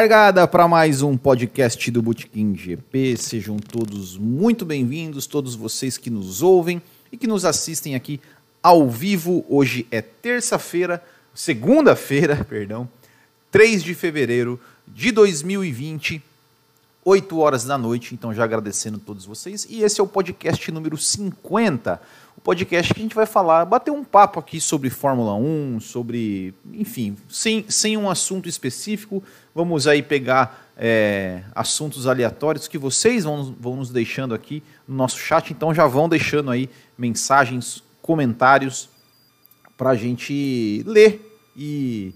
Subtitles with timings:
[0.00, 3.18] Largada para mais um podcast do Botequim GP.
[3.18, 6.80] Sejam todos muito bem-vindos, todos vocês que nos ouvem
[7.12, 8.18] e que nos assistem aqui
[8.62, 9.44] ao vivo.
[9.46, 12.88] Hoje é terça-feira, segunda-feira, perdão,
[13.50, 14.58] 3 de fevereiro
[14.88, 16.22] de 2020,
[17.04, 18.14] 8 horas da noite.
[18.14, 19.66] Então, já agradecendo a todos vocês.
[19.68, 23.90] E esse é o podcast número 50 o podcast que a gente vai falar, bater
[23.90, 29.22] um papo aqui sobre Fórmula 1, sobre, enfim, sem, sem um assunto específico.
[29.54, 35.18] Vamos aí pegar é, assuntos aleatórios que vocês vão, vão nos deixando aqui no nosso
[35.18, 35.52] chat.
[35.52, 38.88] Então já vão deixando aí mensagens, comentários
[39.76, 42.14] para a gente ler e,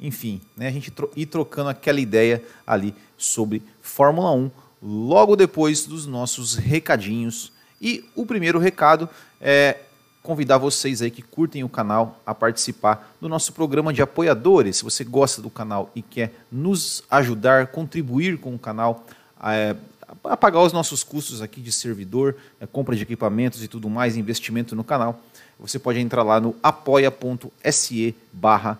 [0.00, 4.50] enfim, né, a gente tro ir trocando aquela ideia ali sobre Fórmula 1
[4.82, 7.51] logo depois dos nossos recadinhos.
[7.82, 9.08] E o primeiro recado
[9.40, 9.76] é
[10.22, 14.76] convidar vocês aí que curtem o canal a participar do nosso programa de apoiadores.
[14.76, 19.04] Se você gosta do canal e quer nos ajudar, contribuir com o canal,
[19.42, 19.74] é,
[20.22, 24.16] a pagar os nossos custos aqui de servidor, é, compra de equipamentos e tudo mais,
[24.16, 25.20] investimento no canal,
[25.58, 28.78] você pode entrar lá no apoia.se barra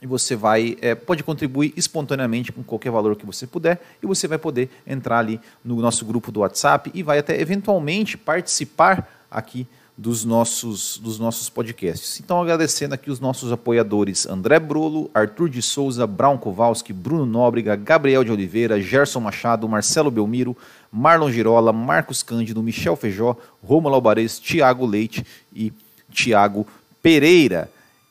[0.00, 4.28] e você vai é, pode contribuir espontaneamente com qualquer valor que você puder e você
[4.28, 9.66] vai poder entrar ali no nosso grupo do WhatsApp e vai até eventualmente participar aqui
[9.98, 12.20] dos nossos, dos nossos podcasts.
[12.20, 17.74] Então, agradecendo aqui os nossos apoiadores André Brolo, Arthur de Souza, Brown Kowalski, Bruno Nóbrega,
[17.74, 20.56] Gabriel de Oliveira, Gerson Machado, Marcelo Belmiro,
[20.92, 25.72] Marlon Girola, Marcos Cândido, Michel Feijó, Romulo Albares, Tiago Leite e
[26.12, 26.64] Tiago
[27.02, 27.68] Pereira.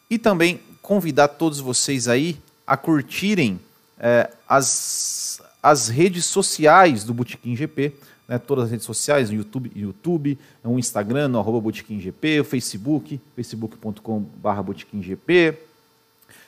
[0.10, 3.60] E também convidar todos vocês aí a curtirem
[4.00, 7.92] é, as, as redes sociais do Botequim GP,
[8.26, 13.20] né, todas as redes sociais, no YouTube, YouTube no Instagram, no arroba GP, o Facebook,
[13.36, 15.58] facebook.com.br BotequimGP,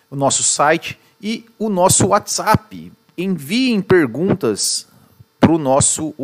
[0.10, 2.94] o nosso site e o nosso WhatsApp.
[3.18, 4.88] Enviem perguntas
[5.38, 6.16] para o nosso,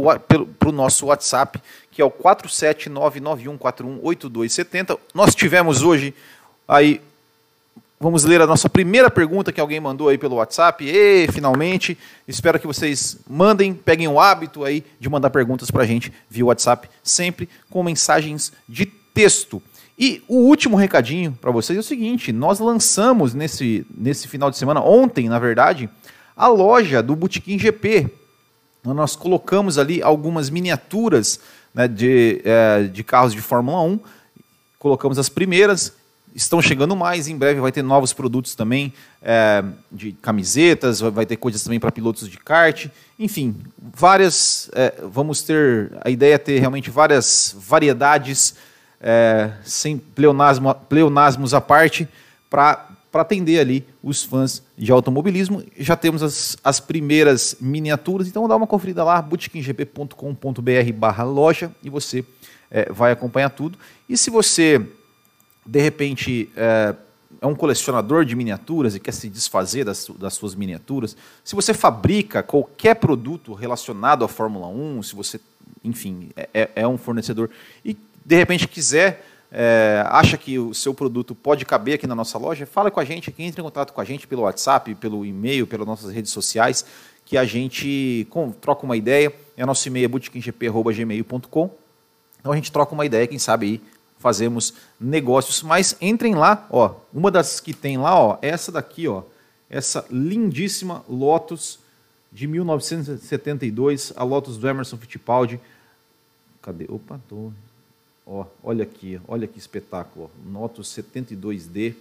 [0.71, 1.61] nosso WhatsApp,
[1.91, 4.97] que é o 47991418270.
[5.13, 6.15] Nós tivemos hoje
[6.65, 7.01] aí
[8.05, 10.85] Vamos ler a nossa primeira pergunta que alguém mandou aí pelo WhatsApp.
[10.87, 15.87] E finalmente, espero que vocês mandem, peguem o hábito aí de mandar perguntas para a
[15.87, 19.59] gente via WhatsApp, sempre com mensagens de texto.
[19.97, 24.57] E o último recadinho para vocês é o seguinte: nós lançamos nesse, nesse final de
[24.59, 25.89] semana, ontem, na verdade,
[26.37, 28.07] a loja do Botequim GP.
[28.83, 31.39] Nós colocamos ali algumas miniaturas
[31.73, 33.99] né, de, é, de carros de Fórmula 1,
[34.77, 36.04] colocamos as primeiras
[36.35, 41.37] estão chegando mais, em breve vai ter novos produtos também, é, de camisetas, vai ter
[41.37, 42.87] coisas também para pilotos de kart,
[43.17, 48.55] enfim, várias, é, vamos ter, a ideia é ter realmente várias variedades,
[48.99, 52.07] é, sem pleonasmo, pleonasmos à parte,
[52.49, 55.63] para atender ali os fãs de automobilismo.
[55.77, 61.89] Já temos as, as primeiras miniaturas, então dá uma conferida lá, bootkinggp.com.br barra loja, e
[61.89, 62.25] você
[62.69, 63.77] é, vai acompanhar tudo.
[64.09, 64.85] E se você
[65.65, 66.95] de repente é,
[67.41, 71.73] é, um colecionador de miniaturas e quer se desfazer das, das suas miniaturas, se você
[71.73, 75.39] fabrica qualquer produto relacionado à Fórmula 1, se você,
[75.83, 77.49] enfim, é, é, é um fornecedor
[77.83, 82.37] e de repente quiser, é, acha que o seu produto pode caber aqui na nossa
[82.37, 85.25] loja, fala com a gente aqui, entre em contato com a gente pelo WhatsApp, pelo
[85.25, 86.85] e-mail, pelas nossas redes sociais,
[87.25, 89.33] que a gente com, troca uma ideia.
[89.57, 90.05] É nosso e-mail
[91.49, 91.71] é.
[92.39, 93.81] Então a gente troca uma ideia, quem sabe aí
[94.25, 95.61] fazemos negócios.
[95.61, 99.21] Mas entrem lá, ó, uma das que tem lá, ó, essa daqui, ó,
[99.69, 101.77] essa lindíssima Lotus
[102.31, 105.59] de 1972, a Lotus do Emerson Fittipaldi.
[106.59, 106.87] Cadê?
[106.89, 107.51] Opa, tô.
[108.25, 110.31] Ó, olha aqui, olha que espetáculo.
[110.33, 110.59] Ó.
[110.59, 111.93] Lotus 72D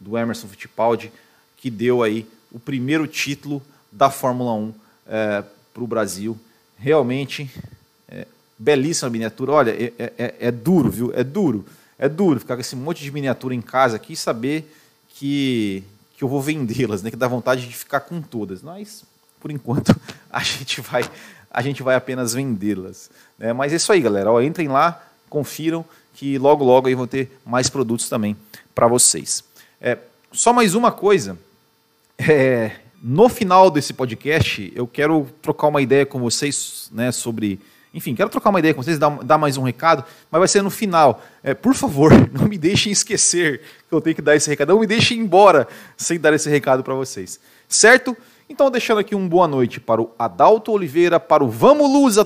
[0.00, 1.12] do Emerson Fittipaldi,
[1.56, 3.62] que deu aí o primeiro título
[3.92, 4.74] da Fórmula 1
[5.06, 6.36] é, para o Brasil.
[6.76, 7.48] Realmente
[8.58, 9.52] Belíssima miniatura.
[9.52, 11.12] Olha, é, é, é, é, duro, viu?
[11.14, 11.64] É duro.
[11.98, 14.72] É duro ficar com esse monte de miniatura em casa aqui e saber
[15.10, 15.84] que,
[16.16, 17.10] que eu vou vendê-las, né?
[17.10, 18.62] Que dá vontade de ficar com todas.
[18.62, 19.04] Mas,
[19.40, 19.94] por enquanto,
[20.30, 21.08] a gente vai,
[21.50, 23.10] a gente vai apenas vendê-las.
[23.38, 23.52] Né?
[23.52, 24.32] Mas é isso aí, galera.
[24.32, 25.84] Ó, entrem lá, confiram,
[26.14, 28.36] que logo, logo aí vão ter mais produtos também
[28.74, 29.44] para vocês.
[29.80, 29.98] É,
[30.32, 31.38] só mais uma coisa.
[32.18, 37.60] É, no final desse podcast, eu quero trocar uma ideia com vocês né, sobre
[37.98, 40.62] enfim, quero trocar uma ideia com vocês, dar, dar mais um recado, mas vai ser
[40.62, 41.20] no final.
[41.42, 44.68] É, por favor, não me deixem esquecer que eu tenho que dar esse recado.
[44.68, 45.66] Não me deixem embora
[45.96, 47.40] sem dar esse recado para vocês.
[47.68, 48.16] Certo?
[48.48, 52.24] Então, deixando aqui um boa noite para o Adalto Oliveira, para o Vamos Lusa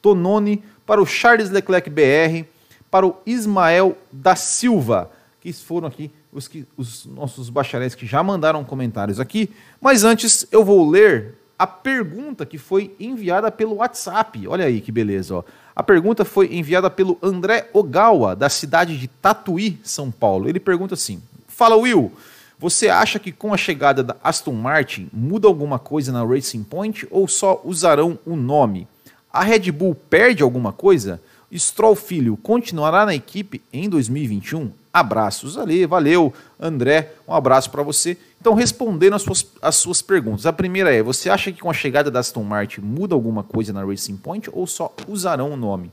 [0.00, 2.46] Tononi, para o Charles Leclerc BR,
[2.88, 5.10] para o Ismael da Silva,
[5.40, 9.50] que foram aqui os, que, os nossos bacharéis que já mandaram comentários aqui.
[9.80, 14.46] Mas antes eu vou ler a pergunta que foi enviada pelo WhatsApp.
[14.46, 15.44] Olha aí que beleza, ó.
[15.74, 20.48] A pergunta foi enviada pelo André Ogawa, da cidade de Tatuí, São Paulo.
[20.48, 22.12] Ele pergunta assim: Fala, Will.
[22.58, 27.06] Você acha que com a chegada da Aston Martin muda alguma coisa na Racing Point
[27.10, 28.88] ou só usarão o nome?
[29.30, 31.20] A Red Bull perde alguma coisa?
[31.54, 34.70] Stroll Filho continuará na equipe em 2021?
[34.96, 38.16] Abraços ali, valeu, André, um abraço para você.
[38.40, 40.46] Então, respondendo as suas, as suas perguntas.
[40.46, 43.74] A primeira é: você acha que com a chegada da Aston Martin muda alguma coisa
[43.74, 45.92] na Racing Point ou só usarão o nome?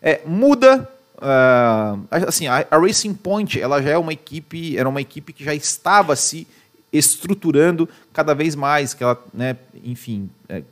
[0.00, 0.90] É, muda.
[1.18, 5.44] Uh, assim, a, a, Racing Point ela já é uma equipe, era uma equipe que
[5.44, 6.48] já estava se
[6.90, 10.62] estruturando cada vez mais, que ela, né, enfim, é,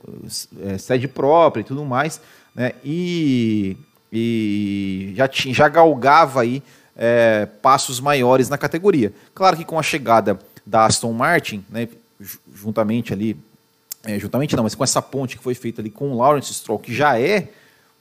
[0.63, 2.19] é, sede própria e tudo mais,
[2.53, 3.77] né, e,
[4.11, 6.61] e já, tinha, já galgava aí
[7.03, 9.11] é, passos maiores na categoria.
[9.33, 11.87] Claro que com a chegada da Aston Martin, né,
[12.53, 13.35] juntamente ali,
[14.03, 16.77] é, juntamente não, mas com essa ponte que foi feita ali com o Lawrence Stroll,
[16.77, 17.49] que já é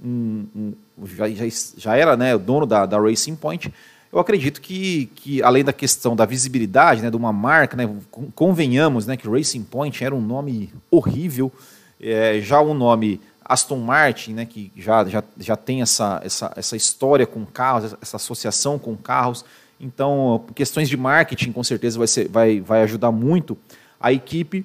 [0.04, 1.44] um, um já, já,
[1.78, 3.72] já, era né, o dono da, da Racing Point,
[4.12, 7.88] eu acredito que, que além da questão da visibilidade, né, de uma marca, né,
[8.34, 11.50] convenhamos né, que Racing Point era um nome horrível,
[11.98, 13.18] é, já um nome
[13.50, 18.16] Aston Martin, né, que já, já, já tem essa, essa, essa história com carros, essa
[18.16, 19.44] associação com carros.
[19.80, 23.58] Então, questões de marketing, com certeza, vai, ser, vai, vai ajudar muito
[23.98, 24.64] a equipe.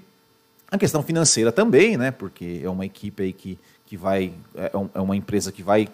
[0.70, 5.00] A questão financeira também, né, porque é uma equipe aí que, que vai, é, é
[5.02, 5.88] uma empresa que vai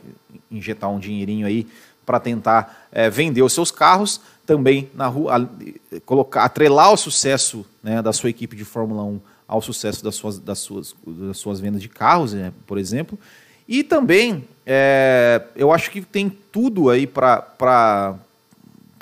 [0.49, 1.67] injetar um dinheirinho aí
[2.05, 7.65] para tentar é, vender os seus carros, também na rua, a, colocar, atrelar o sucesso
[7.81, 9.21] né, da sua equipe de Fórmula 1
[9.51, 13.19] ao sucesso das suas, das suas, das suas vendas de carros, né, por exemplo.
[13.67, 18.15] E também, é, eu acho que tem tudo aí para,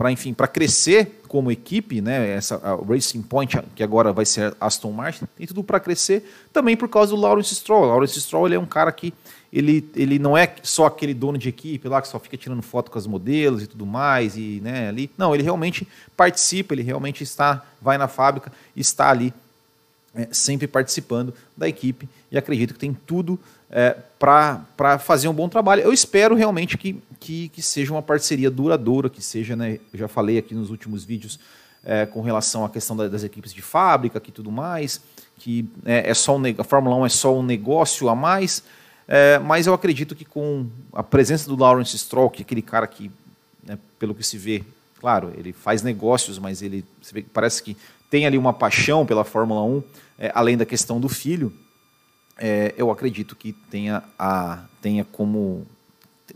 [0.10, 2.32] enfim, para crescer como equipe, né?
[2.32, 6.90] Essa Racing Point, que agora vai ser Aston Martin, tem tudo para crescer também por
[6.90, 7.84] causa do Lawrence Stroll.
[7.84, 9.14] O Lawrence Stroll ele é um cara que
[9.54, 12.90] ele, ele não é só aquele dono de equipe lá que só fica tirando foto
[12.90, 15.12] com as modelos e tudo mais e né, ali.
[15.16, 15.88] Não, ele realmente
[16.18, 19.32] participa, ele realmente está, vai na fábrica, está ali
[20.16, 23.40] é, sempre participando da equipe e acredito que tem tudo
[23.70, 25.82] é, para fazer um bom trabalho.
[25.82, 30.08] Eu espero realmente que, que, que, seja uma parceria duradoura, que seja, né, eu já
[30.08, 31.40] falei aqui nos últimos vídeos
[31.84, 35.02] é, com relação à questão da, das equipes de fábrica e tudo mais,
[35.38, 38.64] que é, é só um, a Fórmula 1 é só um negócio a mais,
[39.08, 42.88] é, mas eu acredito que com a presença do Lawrence Stroll, que é aquele cara
[42.88, 43.12] que,
[43.64, 44.64] né, pelo que se vê,
[45.00, 46.84] claro, ele faz negócios, mas ele
[47.34, 47.78] parece que
[48.10, 49.84] tem ali uma paixão pela Fórmula 1,
[50.18, 51.54] é, além da questão do filho,
[52.38, 55.66] é, eu acredito que tenha, a, tenha como.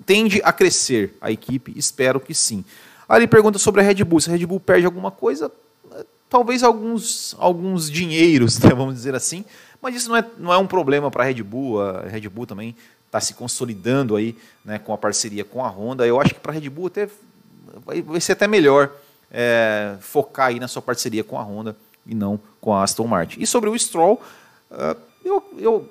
[0.06, 2.64] tende a crescer a equipe, espero que sim.
[3.10, 4.20] Ele pergunta sobre a Red Bull.
[4.20, 5.52] Se a Red Bull perde alguma coisa,
[5.92, 9.46] é, talvez alguns, alguns dinheiros, né, vamos dizer assim,
[9.82, 11.82] mas isso não é, não é um problema para a Red Bull.
[11.82, 12.76] A Red Bull também
[13.06, 16.06] está se consolidando aí né, com a parceria com a Honda.
[16.06, 17.08] Eu acho que para a Red Bull até
[17.86, 18.92] vai, vai ser até melhor
[19.34, 21.76] é, focar aí na sua parceria com a Honda
[22.06, 23.42] e não com a Aston Martin.
[23.42, 24.22] E sobre o Stroll,
[24.72, 25.90] uh, eu, eu,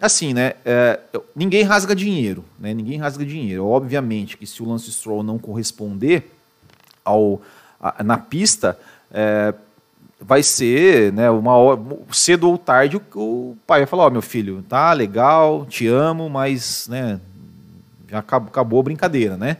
[0.00, 0.54] assim, né?
[0.64, 2.74] É, eu, ninguém rasga dinheiro, né?
[2.74, 3.66] Ninguém rasga dinheiro.
[3.66, 6.30] Obviamente que se o Lance Stroll não corresponder
[7.04, 7.40] ao,
[7.80, 8.78] a, na pista,
[9.10, 9.54] é,
[10.20, 11.30] vai ser, né?
[11.30, 11.54] Uma
[12.12, 16.28] cedo ou tarde, o, pai vai falar: Ó, oh, meu filho, tá legal, te amo,
[16.28, 17.18] mas, né?
[18.10, 19.56] Já acabou, acabou a brincadeira, né?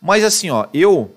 [0.00, 1.10] Mas assim, ó, eu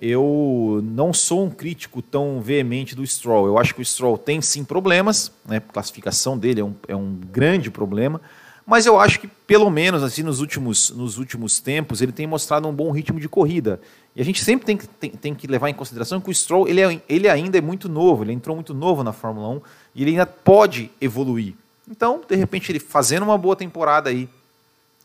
[0.00, 3.46] eu não sou um crítico tão veemente do Stroll.
[3.46, 5.58] Eu acho que o Stroll tem sim problemas, né?
[5.58, 8.20] a classificação dele é um, é um grande problema,
[8.66, 12.66] mas eu acho que pelo menos assim nos últimos, nos últimos tempos ele tem mostrado
[12.66, 13.80] um bom ritmo de corrida.
[14.14, 16.66] E a gente sempre tem que, tem, tem que levar em consideração que o Stroll
[16.66, 19.60] ele, é, ele ainda é muito novo, ele entrou muito novo na Fórmula 1
[19.94, 21.54] e ele ainda pode evoluir.
[21.88, 24.28] Então, de repente, ele fazendo uma boa temporada aí,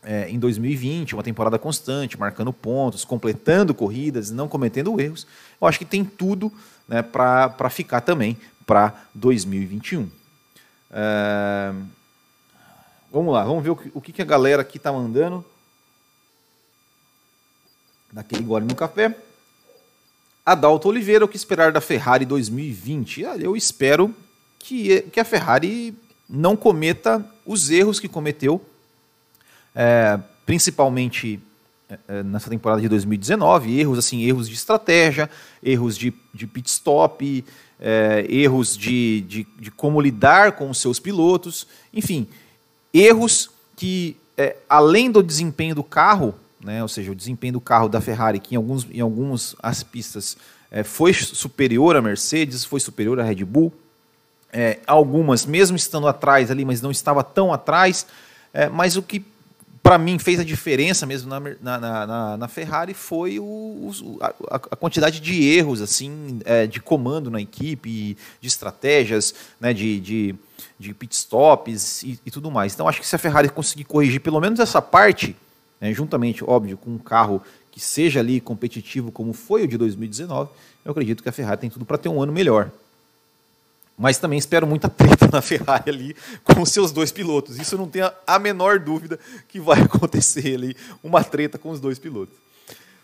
[0.04, 5.26] é, em 2020, uma temporada constante, marcando pontos, completando corridas, não cometendo erros,
[5.60, 6.52] eu acho que tem tudo
[6.88, 10.10] né, para ficar também para 2021.
[10.90, 11.72] É...
[13.12, 15.44] Vamos lá, vamos ver o que, o que a galera aqui está mandando.
[18.10, 19.16] Daquele gole no café.
[20.44, 23.22] Adalto Oliveira, o que esperar da Ferrari 2020?
[23.40, 24.14] Eu espero
[24.58, 25.94] que, que a Ferrari
[26.28, 28.64] não cometa os erros que cometeu
[29.74, 31.40] é, principalmente
[31.88, 35.28] é, é, nessa temporada de 2019, erros assim, erros de estratégia,
[35.62, 37.44] erros de, de pit stop,
[37.80, 42.26] é, erros de, de, de, como lidar com os seus pilotos, enfim,
[42.94, 47.88] erros que, é, além do desempenho do carro, né, ou seja, o desempenho do carro
[47.88, 50.36] da Ferrari, que em alguns, em algumas as pistas
[50.70, 53.72] é, foi superior à Mercedes, foi superior à Red Bull.
[54.50, 58.06] É, algumas, mesmo estando atrás ali, mas não estava tão atrás.
[58.54, 59.24] É, mas o que
[59.82, 64.56] para mim fez a diferença mesmo na, na, na, na Ferrari foi o, o, a,
[64.56, 70.34] a, quantidade de erros assim é, de comando na equipe, de estratégias, né, de, de,
[70.78, 72.74] de pit stops e, e, tudo mais.
[72.74, 75.34] Então acho que se a Ferrari conseguir corrigir pelo menos essa parte,
[75.80, 80.50] né, juntamente, óbvio, com um carro que seja ali competitivo como foi o de 2019,
[80.84, 82.70] eu acredito que a Ferrari tem tudo para ter um ano melhor.
[84.02, 87.56] Mas também espero muita treta na Ferrari ali com os seus dois pilotos.
[87.56, 89.16] Isso não tenho a menor dúvida
[89.46, 92.34] que vai acontecer ali uma treta com os dois pilotos.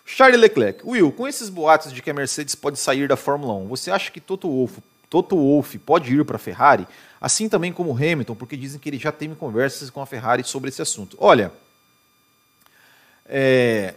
[0.04, 0.84] Charles Leclerc.
[0.84, 4.10] Will, com esses boatos de que a Mercedes pode sair da Fórmula 1, você acha
[4.10, 6.84] que Toto Wolff, Toto Wolff pode ir para a Ferrari?
[7.20, 10.68] Assim também como Hamilton, porque dizem que ele já teve conversas com a Ferrari sobre
[10.68, 11.16] esse assunto.
[11.20, 11.52] Olha,
[13.24, 13.94] é,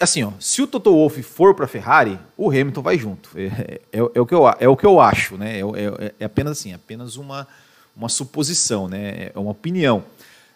[0.00, 3.30] assim, ó, se o Toto Wolff for para a Ferrari, o Hamilton vai junto.
[3.34, 5.60] É, é, é, o, que eu, é o que eu acho, né?
[5.60, 7.48] É, é, é apenas assim, apenas uma,
[7.96, 9.30] uma suposição, né?
[9.34, 10.04] É uma opinião.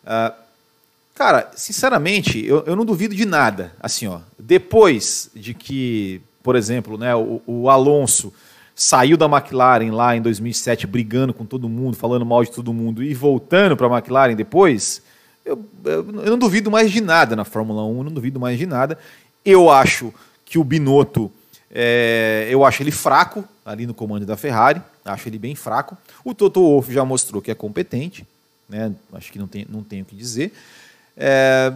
[0.04, 0.35] Uh,
[1.14, 3.73] cara, sinceramente, eu, eu não duvido de nada.
[3.80, 8.32] Assim, ó, depois de que, por exemplo, né, o, o Alonso
[8.75, 13.02] saiu da McLaren lá em 2007 brigando com todo mundo, falando mal de todo mundo
[13.02, 15.00] e voltando para a McLaren depois,
[15.46, 18.66] eu, eu, eu, não duvido mais de nada na Fórmula 1, não duvido mais de
[18.66, 18.98] nada.
[19.44, 20.12] Eu acho
[20.44, 21.30] que o Binotto,
[21.70, 25.96] é, eu acho ele fraco ali no comando da Ferrari, acho ele bem fraco.
[26.24, 28.26] O Toto Wolff já mostrou que é competente,
[28.68, 28.92] né?
[29.12, 30.52] acho que não, tem, não tenho o que dizer.
[31.16, 31.72] É,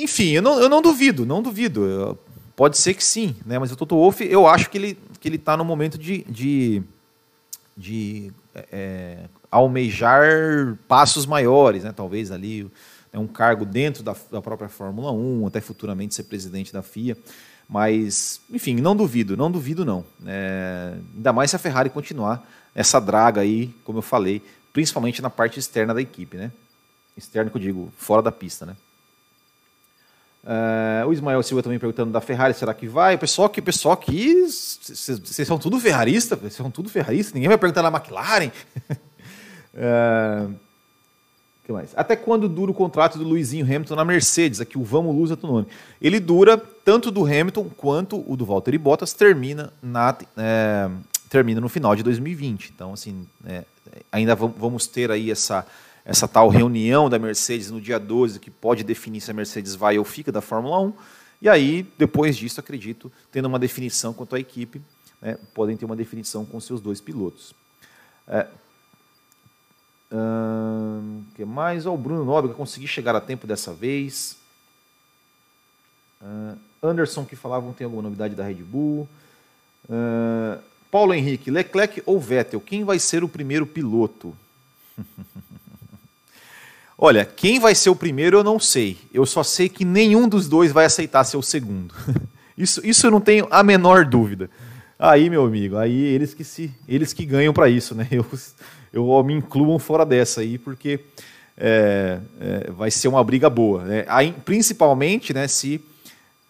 [0.00, 2.18] enfim, eu não, eu não duvido, não duvido.
[2.54, 3.58] Pode ser que sim, né?
[3.58, 6.82] mas o Toto Wolff, eu acho que ele que ele está no momento de, de,
[7.76, 8.32] de
[8.72, 9.18] é,
[9.52, 11.92] almejar passos maiores, né?
[11.94, 12.68] talvez ali
[13.12, 17.16] é um cargo dentro da, da própria Fórmula 1, até futuramente ser presidente da FIA.
[17.68, 20.04] Mas, enfim, não duvido, não duvido não.
[20.26, 24.42] É, ainda mais se a Ferrari continuar essa draga aí, como eu falei,
[24.72, 26.50] principalmente na parte externa da equipe, né?
[27.14, 28.74] Externa que eu digo, fora da pista, né?
[30.42, 33.16] Uh, o Ismael Silva também perguntando da Ferrari, será que vai?
[33.16, 37.82] Pessoal que, pessoal que vocês são tudo ferrarista, vocês são tudo ferrarista, ninguém vai perguntar
[37.82, 38.50] na McLaren.
[39.74, 40.54] uh,
[41.64, 41.92] que mais?
[41.96, 44.60] Até quando dura o contrato do Luizinho Hamilton na Mercedes?
[44.60, 45.66] Aqui o Vamos Luz Antononi.
[46.00, 50.90] Ele dura tanto do Hamilton quanto o do Valtteri Bottas termina na é,
[51.30, 52.72] termina no final de 2020.
[52.74, 53.64] Então assim, é,
[54.10, 55.66] ainda vamos ter aí essa
[56.04, 59.98] essa tal reunião da Mercedes no dia 12, que pode definir se a Mercedes vai
[59.98, 60.92] ou fica da Fórmula 1.
[61.40, 64.82] E aí, depois disso, acredito, tendo uma definição quanto à equipe,
[65.20, 67.54] né, podem ter uma definição com seus dois pilotos.
[68.26, 68.46] É,
[70.12, 71.86] hum, que mais?
[71.86, 74.36] Oh, o Bruno Nóbrega consegui chegar a tempo dessa vez.
[76.20, 79.08] Uh, Anderson, que falavam, tem alguma novidade da Red Bull.
[79.88, 84.36] Uh, Paulo Henrique, Leclerc ou Vettel, quem vai ser o primeiro piloto?
[86.98, 88.98] Olha, quem vai ser o primeiro eu não sei.
[89.12, 91.94] Eu só sei que nenhum dos dois vai aceitar ser o segundo.
[92.56, 94.50] isso, isso eu não tenho a menor dúvida.
[94.98, 98.06] Aí, meu amigo, aí eles que se, eles que ganham para isso, né?
[98.10, 98.24] Eu,
[98.92, 101.00] eu me incluam fora dessa aí, porque
[101.56, 104.04] é, é, vai ser uma briga boa, né?
[104.08, 105.48] Aí, principalmente, né?
[105.48, 105.80] Se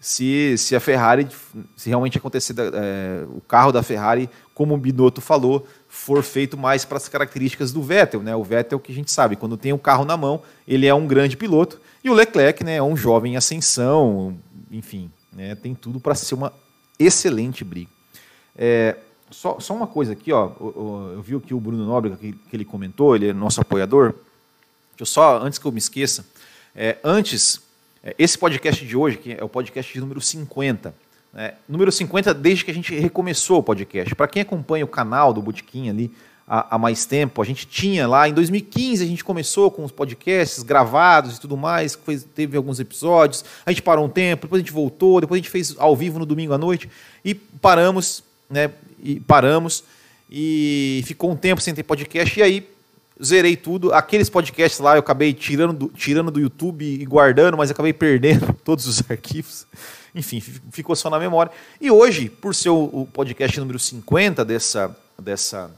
[0.02, 1.28] se, se a Ferrari,
[1.76, 6.84] se realmente acontecer é, o carro da Ferrari, como o Binotto falou, for feito mais
[6.84, 8.34] para as características do Vettel, né?
[8.34, 11.06] O Vettel que a gente sabe, quando tem o carro na mão, ele é um
[11.06, 14.37] grande piloto e o Leclerc, né, é um jovem em ascensão,
[14.72, 16.52] enfim, né, tem tudo para ser uma
[16.99, 17.90] excelente briga.
[18.56, 18.96] É,
[19.32, 22.54] só, só uma coisa aqui, ó, eu, eu vi aqui o Bruno Nóbrega que, que,
[22.56, 24.12] ele comentou, ele é nosso apoiador.
[24.90, 26.24] Deixa eu só, antes que eu me esqueça,
[26.76, 27.60] é, antes,
[28.04, 30.94] é, esse podcast de hoje, que é o podcast de número 50,
[31.34, 34.14] é, número 50, desde que a gente recomeçou o podcast.
[34.14, 36.12] Para quem acompanha o canal do Botequim ali
[36.46, 39.90] há, há, mais tempo, a gente tinha lá, em 2015, a gente começou com os
[39.90, 44.60] podcasts gravados e tudo mais, fez, teve alguns episódios, a gente parou um tempo, depois
[44.60, 46.90] a gente voltou, depois a gente fez ao vivo no domingo à noite
[47.24, 48.22] e paramos,
[48.52, 48.71] né?
[49.02, 49.82] E paramos
[50.30, 52.68] e ficou um tempo sem ter podcast, e aí
[53.23, 53.92] zerei tudo.
[53.92, 58.52] Aqueles podcasts lá eu acabei tirando do, tirando do YouTube e guardando, mas acabei perdendo
[58.64, 59.66] todos os arquivos
[60.14, 61.50] enfim, ficou só na memória.
[61.80, 65.71] E hoje, por ser o podcast número 50 dessa, dessa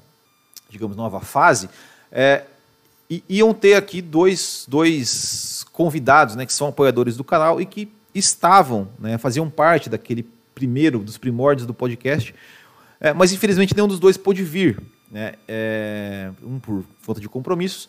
[0.69, 1.69] digamos, nova fase,
[2.11, 2.43] é,
[3.29, 8.89] iam ter aqui dois, dois convidados, né, que são apoiadores do canal e que estavam,
[8.99, 12.35] né, faziam parte daquele primeiro, dos primórdios do podcast,
[13.05, 17.87] é, mas infelizmente nenhum dos dois pôde vir, né, é, um por falta de compromissos,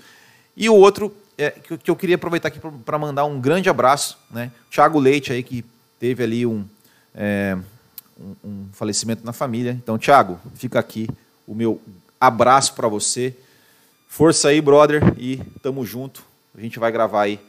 [0.57, 4.17] e o outro é, que, que, eu queria aproveitar aqui para mandar um grande abraço,
[4.29, 5.63] né, Thiago Leite aí, que
[5.97, 6.65] teve ali um,
[7.13, 7.57] é,
[8.19, 9.71] um, um, falecimento na família.
[9.71, 11.07] Então, Thiago, fica aqui
[11.47, 11.81] o meu
[12.19, 13.33] abraço para você.
[14.09, 16.25] Força aí, brother, e tamo junto.
[16.53, 17.39] A gente vai gravar aí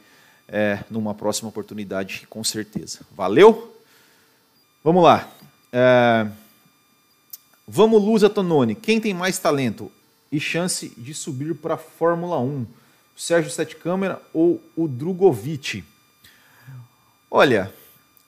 [0.47, 3.01] é, numa próxima oportunidade, com certeza.
[3.11, 3.77] Valeu?
[4.81, 5.29] Vamos lá.
[5.71, 6.27] É,
[7.67, 8.75] vamos, Lusa Tononi.
[8.75, 9.91] Quem tem mais talento
[10.31, 12.61] e chance de subir para a Fórmula 1?
[12.61, 12.67] O
[13.19, 15.83] Sérgio Sete Câmara ou o Drogovic?
[17.29, 17.73] Olha,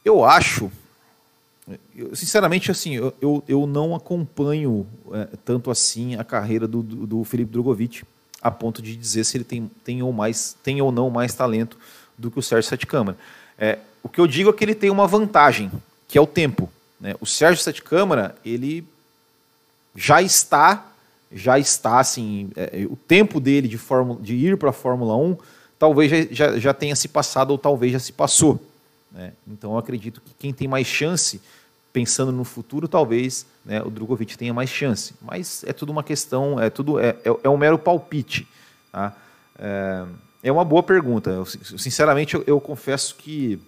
[0.04, 0.72] eu acho.
[1.96, 7.08] Eu, sinceramente, assim, eu, eu, eu não acompanho é, tanto assim a carreira do, do,
[7.08, 8.04] do Felipe Drogovic
[8.42, 11.78] a ponto de dizer se ele tem, tem, ou, mais, tem ou não mais talento
[12.18, 13.18] do que o Sérgio Sete Câmara.
[13.58, 15.72] É, o que eu digo é que ele tem uma vantagem,
[16.08, 16.70] que é o tempo.
[17.00, 17.16] Né?
[17.20, 18.86] O Sérgio Sete Câmara, ele
[19.96, 20.92] já está,
[21.32, 25.38] já está assim, é, o tempo dele de, Fórmula, de ir para a Fórmula 1
[25.78, 28.60] talvez já, já, já, tenha se passado ou talvez já se passou.
[29.12, 29.32] Né?
[29.48, 31.42] Então eu acredito que quem tem mais chance,
[31.92, 35.14] pensando no futuro, talvez né, o Drogovic tenha mais chance.
[35.22, 38.48] Mas é tudo uma questão, é tudo é, é, é um mero palpite.
[38.92, 39.16] Tá?
[39.58, 40.06] É,
[40.44, 41.30] é uma boa pergunta.
[41.30, 43.60] Eu, sinceramente, eu, eu, confesso que,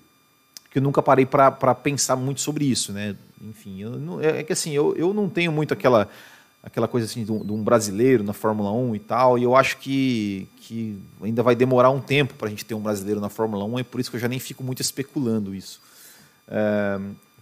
[0.71, 2.93] que eu nunca parei para pensar muito sobre isso.
[2.93, 3.15] Né?
[3.41, 6.09] Enfim, não, é, é, que assim, eu, eu não tenho muito aquela,
[6.63, 9.55] aquela coisa assim de um, de um, brasileiro na Fórmula 1 e tal, e eu
[9.55, 13.29] acho que, que ainda vai demorar um tempo para a gente ter um brasileiro na
[13.29, 15.81] Fórmula 1, é por isso que eu já nem fico muito especulando isso.
[16.47, 16.99] É,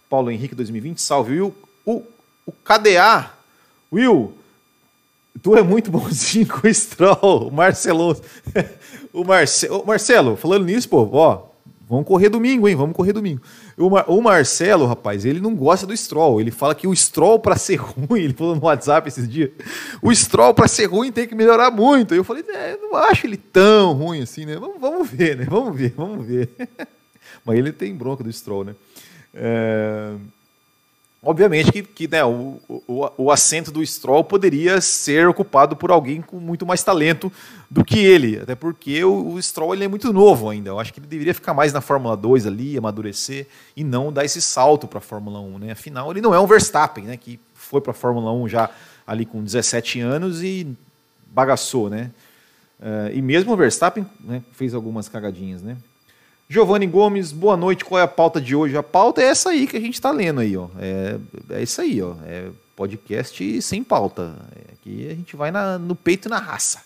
[0.10, 1.34] Paulo Henrique 2020, salve.
[1.34, 1.56] Will,
[1.86, 2.04] o,
[2.48, 3.32] o KDA,
[3.94, 4.34] Will,
[5.42, 8.20] Tu é muito bonzinho com o Stroll, o Marcelo.
[9.14, 11.49] o, Marce, o Marcelo, falando nisso, pô, ó,
[11.90, 12.76] vamos correr domingo, hein?
[12.76, 13.42] Vamos correr domingo.
[13.76, 16.40] O, Mar, o Marcelo, rapaz, ele não gosta do Stroll.
[16.40, 19.50] Ele fala que o Stroll, para ser ruim, ele falou no WhatsApp esses dias,
[20.02, 22.14] o Stroll, para ser ruim, tem que melhorar muito.
[22.14, 24.56] Eu falei, é, não acho ele tão ruim assim, né?
[24.56, 25.48] Vamos, vamos ver, né?
[25.50, 26.50] Vamos ver, vamos ver.
[27.44, 28.76] Mas ele tem bronca do Stroll, né?
[29.34, 30.14] É...
[31.22, 36.22] Obviamente que, que né, o, o, o, assento do Stroll poderia ser ocupado por alguém
[36.22, 37.30] com muito mais talento
[37.70, 40.70] do que ele, até porque o, o Stroll ele é muito novo ainda.
[40.70, 44.24] Eu acho que ele deveria ficar mais na Fórmula 2 ali, amadurecer e não dar
[44.24, 45.60] esse salto para a Fórmula 1.
[45.60, 45.72] Né?
[45.72, 48.70] Afinal, ele não é um Verstappen, né, que foi para a Fórmula 1 já
[49.06, 50.68] ali com 17 anos e
[51.28, 51.90] bagaçou.
[51.90, 52.12] Né?
[52.80, 55.62] Uh, e mesmo o Verstappen né, fez algumas cagadinhas.
[55.62, 55.76] Né?
[56.52, 57.86] Giovanni Gomes, boa noite.
[57.86, 58.76] Qual é a pauta de hoje?
[58.76, 60.68] A pauta é essa aí que a gente está lendo aí, ó.
[60.80, 61.20] É,
[61.52, 62.16] é isso aí, ó.
[62.26, 64.36] É podcast sem pauta.
[64.74, 66.84] Aqui a gente vai na, no peito e na raça.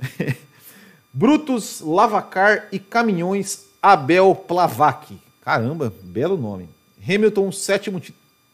[1.12, 5.14] Brutos, Lavacar e Caminhões Abel Plavac.
[5.42, 6.66] Caramba, belo nome.
[7.06, 8.00] Hamilton, sétimo,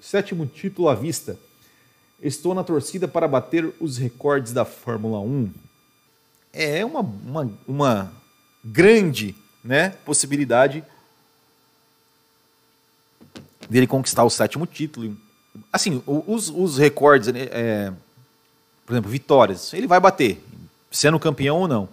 [0.00, 1.38] sétimo título à vista.
[2.20, 5.52] Estou na torcida para bater os recordes da Fórmula 1.
[6.52, 8.12] É uma, uma, uma
[8.64, 10.84] grande né, possibilidade
[13.68, 15.16] dele conquistar o sétimo título.
[15.72, 17.92] Assim, os, os recordes, né, é,
[18.86, 20.42] por exemplo, vitórias, ele vai bater,
[20.90, 21.88] sendo campeão ou não.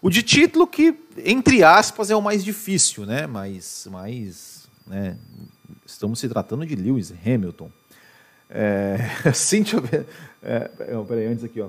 [0.00, 3.26] O de título que, entre aspas, é o mais difícil, né?
[3.26, 5.16] Mas, mas né,
[5.84, 7.70] estamos se tratando de Lewis Hamilton.
[8.48, 8.98] É,
[9.34, 9.82] Cíntia,
[10.42, 10.70] é,
[11.08, 11.68] peraí, antes aqui, ó.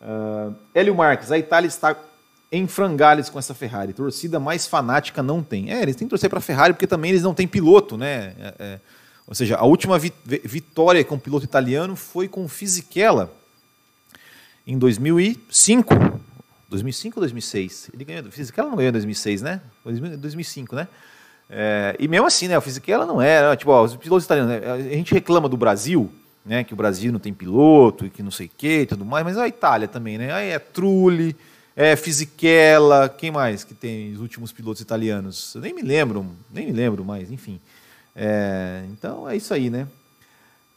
[0.00, 1.96] Uh, Hélio Marques, a Itália está
[2.50, 3.92] em frangalhos com essa Ferrari.
[3.92, 5.72] Torcida mais fanática não tem.
[5.72, 8.34] É, eles têm que torcer para a Ferrari porque também eles não têm piloto, né?
[8.38, 8.80] É, é,
[9.26, 10.12] ou seja, a última vi
[10.44, 13.32] vitória com piloto italiano foi com Fisichella
[14.66, 15.94] em 2005.
[16.68, 17.90] 2005 ou 2006?
[17.92, 18.30] Ele ganhou.
[18.30, 19.60] Fisichella não ganhou em 2006, né?
[19.84, 20.88] 2005, né?
[21.48, 22.56] É, e mesmo assim, né?
[22.56, 23.56] O Fisichella não era.
[23.56, 24.52] Tipo, ó, os pilotos italianos.
[24.52, 24.70] Né?
[24.70, 26.10] A gente reclama do Brasil,
[26.44, 26.62] né?
[26.62, 29.24] Que o Brasil não tem piloto e que não sei o quê e tudo mais,
[29.24, 30.32] mas a Itália também, né?
[30.32, 31.34] Aí é Trulli
[31.76, 35.54] é, Fisichella, quem mais que tem os últimos pilotos italianos?
[35.54, 37.60] Eu nem me lembro, nem me lembro mais, enfim.
[38.14, 39.88] É, então é isso aí, né?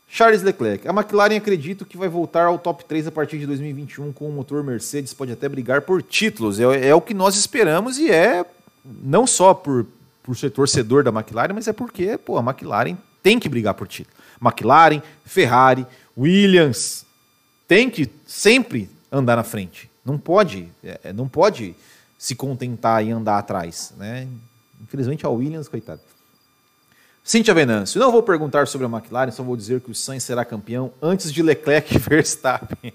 [0.09, 0.87] Charles Leclerc.
[0.87, 4.31] A McLaren acredito que vai voltar ao top 3 a partir de 2021 com o
[4.31, 6.59] motor Mercedes, pode até brigar por títulos.
[6.59, 8.45] É, é o que nós esperamos e é
[8.83, 9.85] não só por,
[10.23, 13.87] por ser torcedor da McLaren, mas é porque pô, a McLaren tem que brigar por
[13.87, 14.15] título.
[14.41, 15.85] McLaren, Ferrari,
[16.17, 17.05] Williams,
[17.67, 19.86] tem que sempre andar na frente.
[20.07, 21.75] Não pode, é, é, não pode
[22.17, 23.93] se contentar e andar atrás.
[23.97, 24.25] Né?
[24.81, 25.99] Infelizmente, a Williams, coitado.
[27.21, 30.45] Cíntia Venâncio, não vou perguntar sobre a McLaren, só vou dizer que o Sainz será
[30.45, 32.93] campeão antes de Leclerc e Verstappen.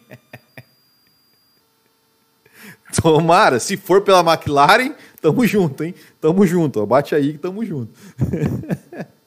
[2.99, 5.95] Tomara, se for pela McLaren, tamo junto, hein?
[6.19, 7.93] Tamo junto, bate aí que tamo junto.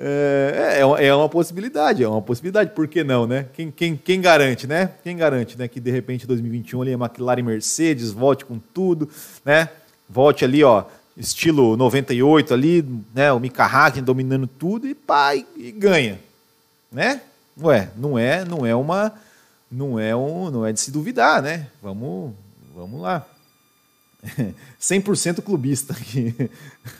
[0.00, 3.46] É, é, é uma possibilidade, é uma possibilidade, por que não, né?
[3.52, 4.92] Quem, quem, quem garante, né?
[5.02, 5.66] Quem garante, né?
[5.66, 9.10] Que de repente 2021 ali a McLaren Mercedes volte com tudo,
[9.44, 9.68] né?
[10.08, 10.84] Volte ali, ó.
[11.16, 13.32] estilo 98 ali, né?
[13.32, 16.20] O Mika Hakkinen dominando tudo e pá, e, e ganha,
[16.92, 17.20] né?
[17.60, 19.12] Ué, não é, não é uma,
[19.70, 21.66] não é um, não é de se duvidar, né?
[21.82, 22.34] Vamos,
[22.72, 23.26] vamos lá.
[24.80, 26.34] 100% clubista aqui.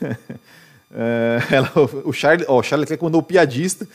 [0.91, 1.71] É, ela,
[2.03, 3.87] o Charlie, ó, o Charlie Leclerc mandou piadista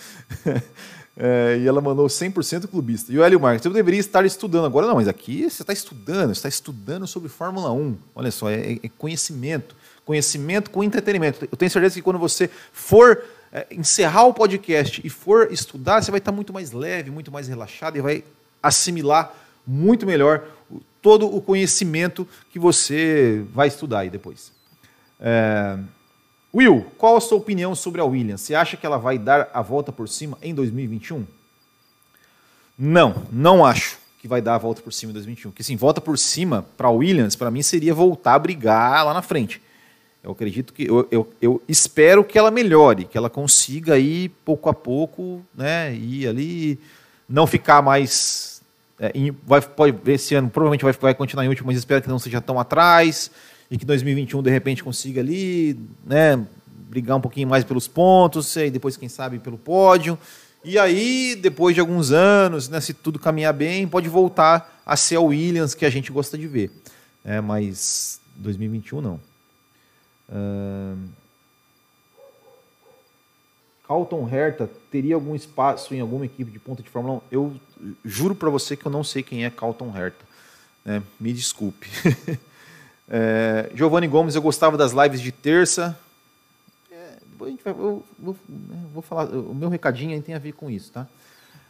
[1.16, 3.12] é, e ela mandou 100% clubista.
[3.12, 4.86] E o Hélio Marques, eu deveria estar estudando agora.
[4.86, 7.96] Não, mas aqui você está estudando, você está estudando sobre Fórmula 1.
[8.14, 9.74] Olha só, é, é conhecimento.
[10.04, 11.48] Conhecimento com entretenimento.
[11.50, 16.10] Eu tenho certeza que quando você for é, encerrar o podcast e for estudar, você
[16.10, 18.24] vai estar muito mais leve, muito mais relaxado e vai
[18.62, 19.34] assimilar
[19.66, 20.44] muito melhor
[21.00, 24.52] todo o conhecimento que você vai estudar aí depois.
[25.20, 25.78] É...
[26.54, 28.42] Will, qual a sua opinião sobre a Williams?
[28.42, 31.26] Você acha que ela vai dar a volta por cima em 2021?
[32.78, 35.50] Não, não acho que vai dar a volta por cima em 2021.
[35.50, 39.12] Porque sim, volta por cima para a Williams, para mim seria voltar a brigar lá
[39.12, 39.60] na frente.
[40.22, 44.70] Eu acredito que eu, eu, eu, espero que ela melhore, que ela consiga ir pouco
[44.70, 46.80] a pouco, né, ir ali,
[47.28, 48.62] não ficar mais
[48.98, 49.12] é,
[49.44, 52.40] vai, pode, esse ano provavelmente vai, vai continuar em último, mas espero que não seja
[52.40, 53.30] tão atrás
[53.70, 56.44] e que 2021 de repente consiga ali, né,
[56.88, 60.18] brigar um pouquinho mais pelos pontos, e depois quem sabe pelo pódio.
[60.64, 65.18] E aí, depois de alguns anos, né, se tudo caminhar bem, pode voltar a ser
[65.18, 66.70] o Williams que a gente gosta de ver.
[67.24, 69.20] É, mas 2021 não.
[70.28, 70.98] Uh...
[73.86, 77.20] Carlton Herta teria algum espaço em alguma equipe de ponta de Fórmula 1?
[77.30, 77.54] Eu
[78.02, 80.24] juro para você que eu não sei quem é Carlton Herta.
[80.86, 81.88] É, me desculpe.
[83.08, 85.98] é, Giovanni Gomes, eu gostava das lives de terça.
[86.90, 88.36] É, vai, eu, vou,
[88.92, 91.06] vou, falar, o meu recadinho tem a ver com isso, tá?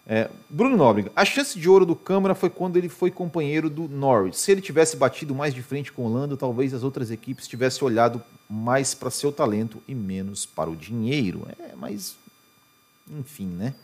[0.07, 3.89] É, Bruno Nóbrega, a chance de ouro do Câmara foi quando ele foi companheiro do
[3.89, 4.37] Norris.
[4.37, 7.83] Se ele tivesse batido mais de frente com o Lando, talvez as outras equipes tivessem
[7.87, 11.49] olhado mais para seu talento e menos para o dinheiro.
[11.59, 12.17] É, mas
[13.11, 13.75] enfim, né?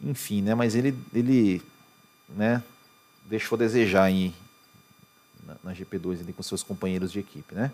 [0.00, 0.56] Enfim, né?
[0.56, 1.62] Mas ele, ele,
[2.28, 2.62] né?
[3.26, 4.34] Deixou a desejar aí
[5.46, 7.70] na, na GP2 ali com seus companheiros de equipe, né?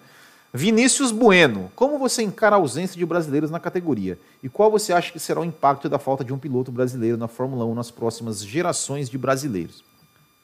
[0.53, 4.19] Vinícius Bueno, como você encara a ausência de brasileiros na categoria?
[4.43, 7.29] E qual você acha que será o impacto da falta de um piloto brasileiro na
[7.29, 9.85] Fórmula 1 nas próximas gerações de brasileiros?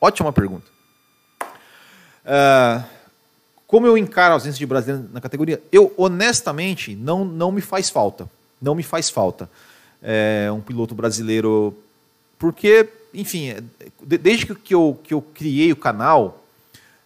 [0.00, 0.66] Ótima pergunta.
[2.24, 2.84] Uh,
[3.66, 5.60] como eu encaro a ausência de brasileiros na categoria?
[5.72, 8.30] Eu, honestamente, não, não me faz falta.
[8.62, 9.50] Não me faz falta
[10.02, 11.76] é, um piloto brasileiro.
[12.38, 13.56] Porque, enfim,
[14.02, 16.44] desde que eu, que eu criei o canal,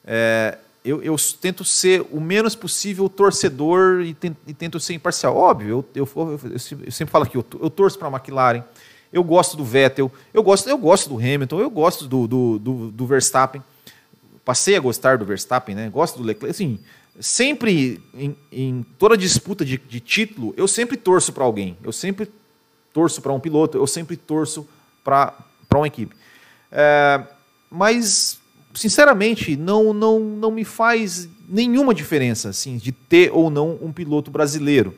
[0.04, 5.36] é, eu, eu, tento ser o menos possível torcedor e tento, e tento ser imparcial.
[5.36, 6.58] Óbvio, eu, eu, eu
[6.92, 8.64] sempre falo aqui, eu, torço para a McLaren,
[9.12, 12.90] eu gosto do Vettel, eu gosto, eu gosto do Hamilton, eu gosto do, do, do,
[12.90, 13.62] do Verstappen.
[14.44, 15.88] Passei a gostar do Verstappen, né?
[15.90, 16.50] Gosto do Leclerc.
[16.50, 16.78] Assim,
[17.20, 21.76] sempre em, em toda disputa de, de, título, eu sempre torço para alguém.
[21.82, 22.30] Eu sempre
[22.92, 24.66] torço para um piloto, eu sempre torço
[25.04, 25.34] para
[25.74, 26.16] uma equipe.
[26.72, 27.22] É,
[27.70, 28.39] mas
[28.74, 34.30] sinceramente, não, não, não me faz nenhuma diferença assim, de ter ou não um piloto
[34.30, 34.96] brasileiro.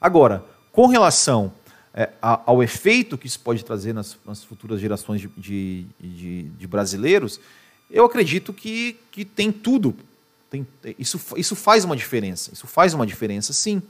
[0.00, 1.52] Agora, com relação
[1.92, 6.66] é, ao efeito que isso pode trazer nas, nas futuras gerações de, de, de, de,
[6.66, 7.40] brasileiros,
[7.90, 9.96] eu acredito que, que tem tudo.
[10.48, 10.66] Tem,
[10.98, 12.52] isso, isso faz uma diferença.
[12.52, 13.82] Isso faz uma diferença, sim.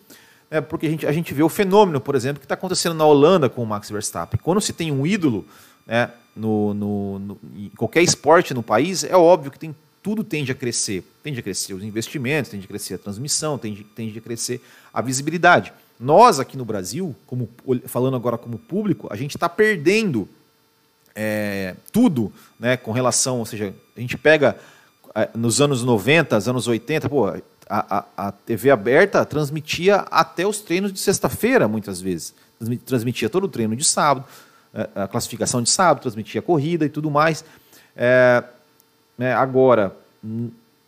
[0.51, 3.05] É porque a gente, a gente vê o fenômeno, por exemplo, que está acontecendo na
[3.05, 4.41] Holanda com o Max Verstappen.
[4.43, 5.45] Quando se tem um ídolo,
[5.87, 10.53] né, no, no, no, em qualquer esporte no país, é óbvio que tem, tudo tende
[10.53, 11.05] a crescer.
[11.23, 14.61] Tende a crescer os investimentos, tende a crescer a transmissão, tende, tende a crescer
[14.95, 15.73] a visibilidade.
[15.99, 17.49] Nós, aqui no Brasil, como,
[17.87, 20.29] falando agora como público, a gente está perdendo
[21.15, 24.57] é, tudo né, com relação, ou seja, a gente pega
[25.15, 30.61] é, nos anos 90, anos 80, pô, a, a, a TV aberta transmitia até os
[30.61, 32.33] treinos de sexta-feira, muitas vezes.
[32.87, 34.25] Transmitia todo o treino de sábado,
[34.95, 37.45] a classificação de sábado, transmitia a corrida e tudo mais.
[37.97, 38.43] É,
[39.17, 39.95] né, agora,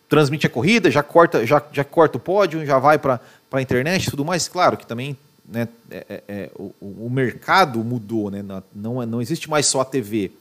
[0.07, 3.19] transmite a corrida, já corta, já, já corta o pódio, já vai para
[3.51, 4.47] a internet e tudo mais.
[4.47, 9.49] Claro que também né, é, é, é o, o, mercado mudou, né, não, não existe
[9.49, 10.31] mais só a TV.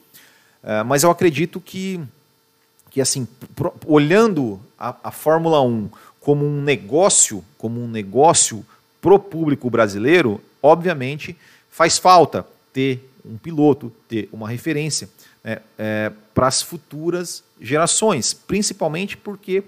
[0.63, 2.01] É, mas eu acredito que,
[2.91, 5.89] que assim, pro, olhando a, a Fórmula 1
[6.21, 8.65] como um negócio, como um negócio
[9.01, 11.37] pro público brasileiro, obviamente
[11.71, 15.09] faz falta ter um piloto, ter uma referência
[15.45, 19.63] né, é, para as futuras gerações, principalmente porque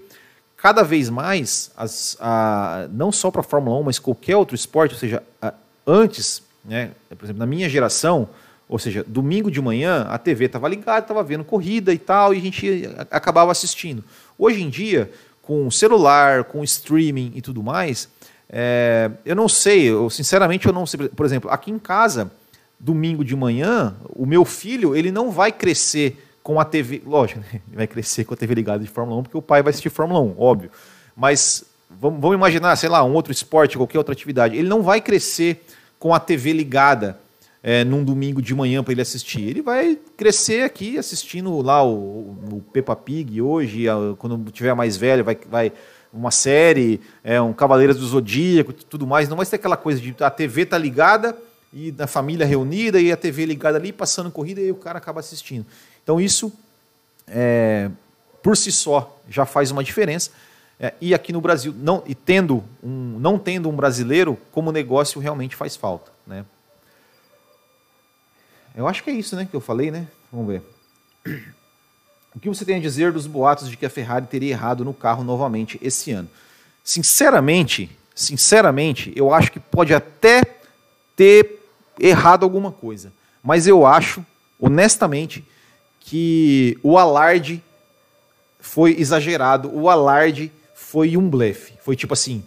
[0.57, 4.93] cada vez mais, as, a, não só para a Fórmula 1, mas qualquer outro esporte,
[4.93, 5.53] ou seja, a,
[5.85, 8.29] antes, né, por exemplo, na minha geração,
[8.67, 12.37] ou seja, domingo de manhã a TV estava ligada, estava vendo corrida e tal, e
[12.37, 14.03] a gente acabava assistindo.
[14.37, 15.11] Hoje em dia,
[15.41, 18.07] com celular, com streaming e tudo mais,
[18.49, 21.09] é, eu não sei, eu, sinceramente eu não sei.
[21.09, 22.31] Por exemplo, aqui em casa,
[22.83, 27.01] domingo de manhã, o meu filho ele não vai crescer com a TV.
[27.05, 27.45] Lógico, né?
[27.53, 29.89] ele vai crescer com a TV ligada de Fórmula 1, porque o pai vai assistir
[29.89, 30.69] Fórmula 1, óbvio.
[31.15, 34.57] Mas vamos, vamos imaginar, sei lá, um outro esporte, qualquer outra atividade.
[34.57, 35.65] Ele não vai crescer
[35.97, 37.17] com a TV ligada
[37.63, 39.43] é, num domingo de manhã para ele assistir.
[39.43, 43.85] Ele vai crescer aqui assistindo lá o, o Peppa Pig hoje,
[44.17, 45.71] quando tiver mais velho, vai, vai
[46.11, 49.29] uma série, é, um Cavaleiros do Zodíaco, tudo mais.
[49.29, 51.33] Não vai ser aquela coisa de a TV tá ligada
[51.73, 55.19] e a família reunida e a TV ligada ali, passando corrida e o cara acaba
[55.19, 55.65] assistindo.
[56.03, 56.53] Então isso,
[57.27, 57.89] é,
[58.43, 60.29] por si só, já faz uma diferença.
[60.79, 65.19] É, e aqui no Brasil, não, e tendo um, não tendo um brasileiro, como negócio
[65.19, 66.11] realmente faz falta.
[66.27, 66.45] Né?
[68.75, 70.07] Eu acho que é isso né, que eu falei, né?
[70.31, 70.61] Vamos ver.
[72.35, 74.93] O que você tem a dizer dos boatos de que a Ferrari teria errado no
[74.93, 76.29] carro novamente esse ano?
[76.83, 80.41] Sinceramente, sinceramente, eu acho que pode até
[81.15, 81.62] ter
[81.99, 83.11] errado alguma coisa,
[83.43, 84.25] mas eu acho,
[84.59, 85.45] honestamente,
[85.99, 87.63] que o alarde
[88.59, 91.73] foi exagerado, o alarde foi um blefe.
[91.81, 92.43] Foi tipo assim,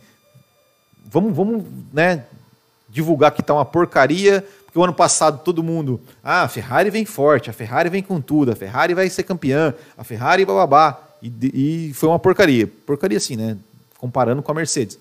[1.04, 2.24] vamos, vamos, né,
[2.88, 7.04] divulgar que tá uma porcaria, que o ano passado todo mundo, ah, a Ferrari vem
[7.04, 11.00] forte, a Ferrari vem com tudo, a Ferrari vai ser campeã, a Ferrari bababá.
[11.22, 12.66] E, e foi uma porcaria.
[12.66, 13.56] Porcaria assim, né?
[13.98, 14.98] Comparando com a Mercedes.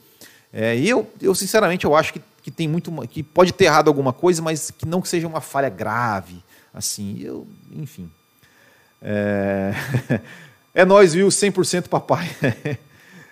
[0.52, 2.92] É, e eu, eu, sinceramente, eu acho que, que tem muito.
[3.08, 6.44] que pode ter errado alguma coisa, mas que não que seja uma falha grave.
[6.72, 8.08] Assim, eu, enfim.
[9.02, 9.74] É,
[10.72, 11.28] é nós, viu?
[11.28, 12.30] 100% papai.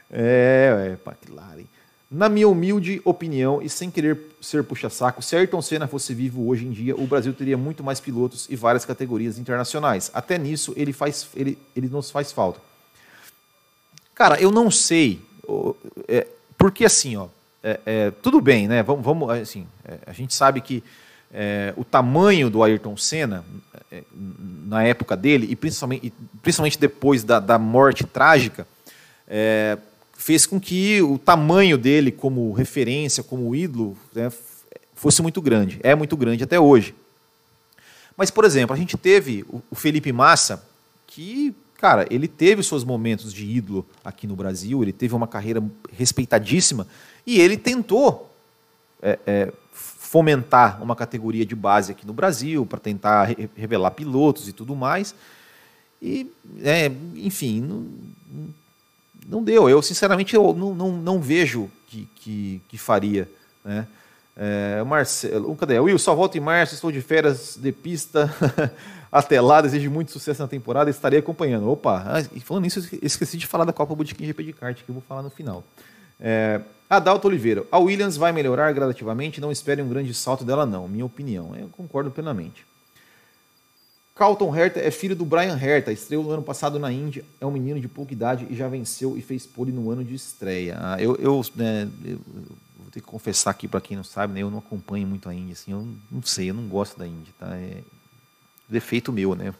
[0.10, 1.66] é, é, McLaren.
[2.10, 6.66] Na minha humilde opinião, e sem querer ser puxa-saco, se Ayrton Senna fosse vivo hoje
[6.66, 10.10] em dia, o Brasil teria muito mais pilotos e várias categorias internacionais.
[10.12, 12.60] Até nisso, ele, faz, ele, ele nos faz falta.
[14.16, 15.22] Cara, eu não sei,
[16.08, 16.26] é,
[16.58, 17.28] porque assim, ó,
[17.64, 18.84] é, é, tudo bem, né?
[18.84, 20.84] Vamos, vamos assim, é, a gente sabe que
[21.34, 23.46] é, o tamanho do Ayrton Senna,
[23.90, 24.04] é,
[24.66, 28.68] na época dele, e principalmente, principalmente depois da, da morte trágica,
[30.16, 34.32] fez com que o tamanho dele como referência, como ídolo, né,
[34.94, 35.80] fosse muito grande.
[35.82, 36.94] É muito grande até hoje.
[38.16, 40.64] Mas, por exemplo, a gente teve o Felipe Massa,
[41.08, 45.62] que, cara, ele teve seus momentos de ídolo aqui no Brasil, ele teve uma carreira
[45.92, 46.88] respeitadíssima
[47.28, 48.34] e ele tentou
[49.02, 54.48] é, é, fomentar uma categoria de base aqui no Brasil para tentar re revelar pilotos
[54.48, 55.14] e tudo mais.
[56.02, 56.32] E,
[56.64, 57.86] é, enfim, não,
[59.28, 59.70] não deu.
[59.70, 63.30] Eu, sinceramente, eu não, não, não vejo que, que, que faria.
[63.62, 63.86] Né?
[64.38, 65.78] É, Marcelo, cadê?
[65.82, 68.34] Will, só volto em março, estou de férias de pista.
[69.14, 71.70] Até lá, desejo muito sucesso na temporada estarei acompanhando.
[71.70, 74.90] Opa, ah, e falando nisso, esqueci de falar da Copa Botequim GP de kart, que
[74.90, 75.64] eu vou falar no final.
[76.20, 80.88] É, Adalto Oliveira, a Williams vai melhorar gradativamente, não espere um grande salto dela não,
[80.88, 81.56] minha opinião.
[81.56, 82.66] Eu concordo plenamente.
[84.16, 87.52] Carlton Herta é filho do Brian Herta, estreou no ano passado na Índia, é um
[87.52, 90.76] menino de pouca idade e já venceu e fez pole no ano de estreia.
[90.80, 92.20] Ah, eu, eu, né, eu,
[92.80, 95.36] vou ter que confessar aqui para quem não sabe, né, eu não acompanho muito a
[95.36, 97.56] Índia, assim, eu não sei, eu não gosto da Índia, tá?
[97.56, 97.78] É
[98.68, 99.54] defeito meu, né?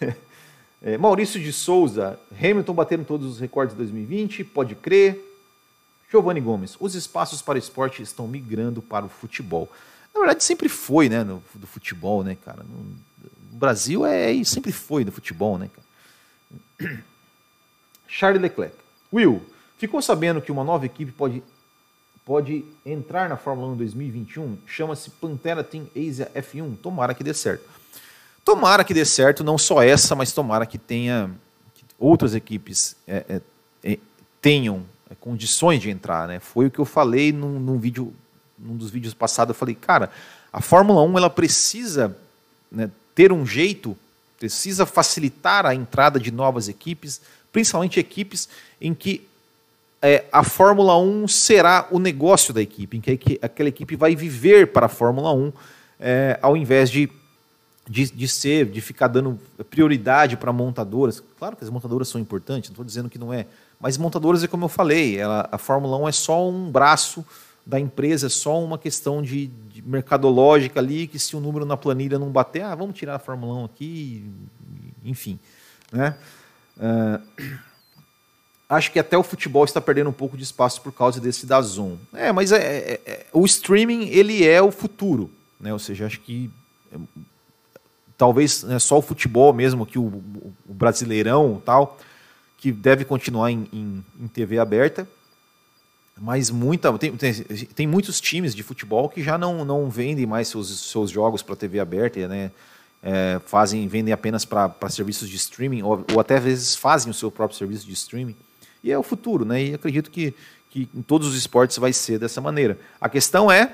[0.82, 5.28] é, Maurício de Souza, Hamilton batendo todos os recordes de 2020, pode crer.
[6.10, 9.70] Giovanni Gomes, os espaços para esporte estão migrando para o futebol.
[10.14, 12.62] Na verdade, sempre foi, né, no, do futebol, né, cara?
[12.62, 12.80] Não,
[13.52, 16.94] o Brasil é, e sempre foi do futebol, né, cara?
[18.06, 18.76] Charles Leclerc.
[19.10, 19.42] Will,
[19.78, 21.42] ficou sabendo que uma nova equipe pode,
[22.26, 24.58] pode entrar na Fórmula 1 2021?
[24.66, 26.76] Chama-se Pantera Team Asia F1.
[26.76, 27.64] Tomara que dê certo.
[28.44, 31.30] Tomara que dê certo, não só essa, mas tomara que tenha
[31.74, 33.40] que outras equipes é, é,
[33.84, 33.98] é
[34.40, 36.40] tenham é, condições de entrar, né?
[36.40, 38.12] Foi o que eu falei num, num vídeo,
[38.58, 39.54] num dos vídeos passados.
[39.54, 40.10] Eu falei, cara,
[40.52, 42.16] a Fórmula 1 ela precisa
[42.70, 43.96] né, ter um jeito,
[44.38, 47.20] precisa facilitar a entrada de novas equipes,
[47.52, 48.48] principalmente equipes
[48.80, 49.26] em que
[50.02, 54.72] é, a Fórmula 1 será o negócio da equipe, em que aquela equipe vai viver
[54.72, 55.52] para a Fórmula 1,
[56.00, 57.08] é, ao invés de,
[57.88, 59.38] de, de, ser, de ficar dando
[59.70, 61.22] prioridade para montadoras.
[61.38, 63.46] Claro que as montadoras são importantes, não estou dizendo que não é,
[63.80, 67.24] mas montadoras é como eu falei, ela, a Fórmula 1 é só um braço
[67.66, 71.76] da empresa, é só uma questão de, de, mercadológica ali, que se o número na
[71.76, 74.30] planilha não bater, ah, vamos tirar a Fórmula 1 aqui,
[75.04, 75.38] enfim.
[75.92, 76.16] Né?
[76.76, 77.58] Uh,
[78.68, 81.60] acho que até o futebol está perdendo um pouco de espaço por causa desse da
[81.60, 81.96] Zoom.
[82.12, 85.72] É, mas é, é, é, o streaming ele é o futuro, né?
[85.72, 86.50] Ou seja, acho que
[88.22, 91.98] talvez né, só o futebol mesmo, que o, o, Brasileirão tal,
[92.56, 95.08] que deve continuar em, em, em TV aberta.
[96.16, 97.32] Mas muita, tem, tem,
[97.74, 101.56] tem, muitos times de futebol que já não, não vendem mais seus, seus jogos para
[101.56, 102.52] TV aberta, né?
[103.02, 107.14] É, fazem, vendem apenas para serviços de streaming, ou, ou, até às vezes fazem o
[107.14, 108.36] seu próprio serviço de streaming.
[108.84, 109.64] E é o futuro, né?
[109.64, 110.32] E acredito que,
[110.70, 112.78] que em todos os esportes vai ser dessa maneira.
[113.00, 113.72] A questão é,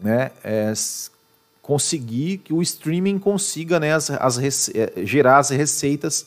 [0.00, 0.72] né, é
[1.68, 6.26] conseguir que o streaming consiga né, as, as, é, gerar as receitas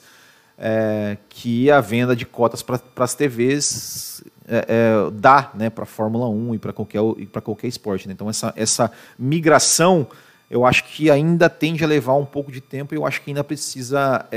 [0.56, 5.88] é, que a venda de cotas para as TVs é, é, dá né, para a
[5.88, 7.02] Fórmula 1 e para qualquer,
[7.44, 8.08] qualquer esporte.
[8.08, 8.14] Né?
[8.14, 10.06] Então, essa, essa migração
[10.48, 13.32] eu acho que ainda tende a levar um pouco de tempo e eu acho que
[13.32, 14.28] ainda precisa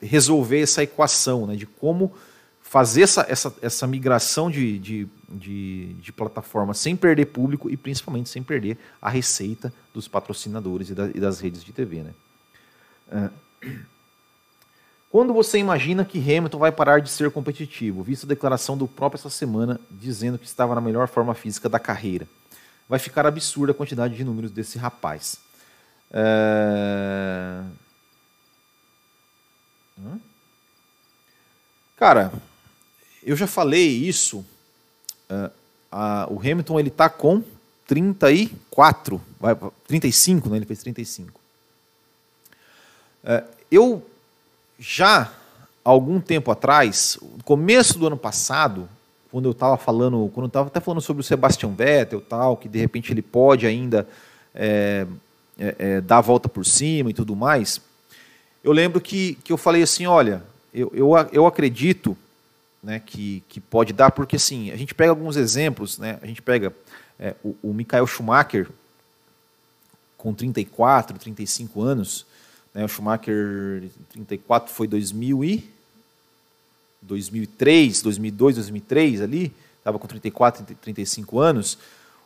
[0.00, 2.10] resolver essa equação né, de como
[2.72, 8.30] fazer essa, essa, essa migração de, de, de, de plataforma sem perder público e principalmente
[8.30, 12.02] sem perder a receita dos patrocinadores e, da, e das redes de TV.
[12.02, 12.14] Né?
[13.12, 13.28] É.
[15.10, 19.18] Quando você imagina que Hamilton vai parar de ser competitivo, visto a declaração do próprio
[19.18, 22.26] essa semana dizendo que estava na melhor forma física da carreira?
[22.88, 25.38] Vai ficar absurda a quantidade de números desse rapaz.
[26.10, 27.62] É...
[31.98, 32.32] Cara,
[33.24, 34.44] eu já falei isso.
[35.30, 35.50] Uh,
[35.90, 37.42] a, o Hamilton ele tá com
[37.86, 39.56] 34, vai,
[39.86, 40.56] 35, né?
[40.56, 41.40] Ele fez 35.
[43.24, 44.02] Uh, eu
[44.78, 45.32] já
[45.84, 48.88] algum tempo atrás, no começo do ano passado,
[49.30, 52.78] quando eu estava falando, quando estava até falando sobre o Sebastian Vettel tal, que de
[52.78, 54.06] repente ele pode ainda
[54.54, 55.06] é,
[55.58, 57.80] é, é, dar a volta por cima e tudo mais,
[58.62, 62.16] eu lembro que, que eu falei assim, olha, eu, eu, eu acredito
[62.82, 66.42] né, que, que pode dar, porque assim, a gente pega alguns exemplos, né, a gente
[66.42, 66.74] pega
[67.18, 68.68] é, o, o Michael Schumacher,
[70.18, 72.26] com 34, 35 anos,
[72.74, 75.72] né, o Schumacher 34 foi 2000 e
[77.02, 81.76] 2003, 2002, 2003 ali, estava com 34, 35 anos.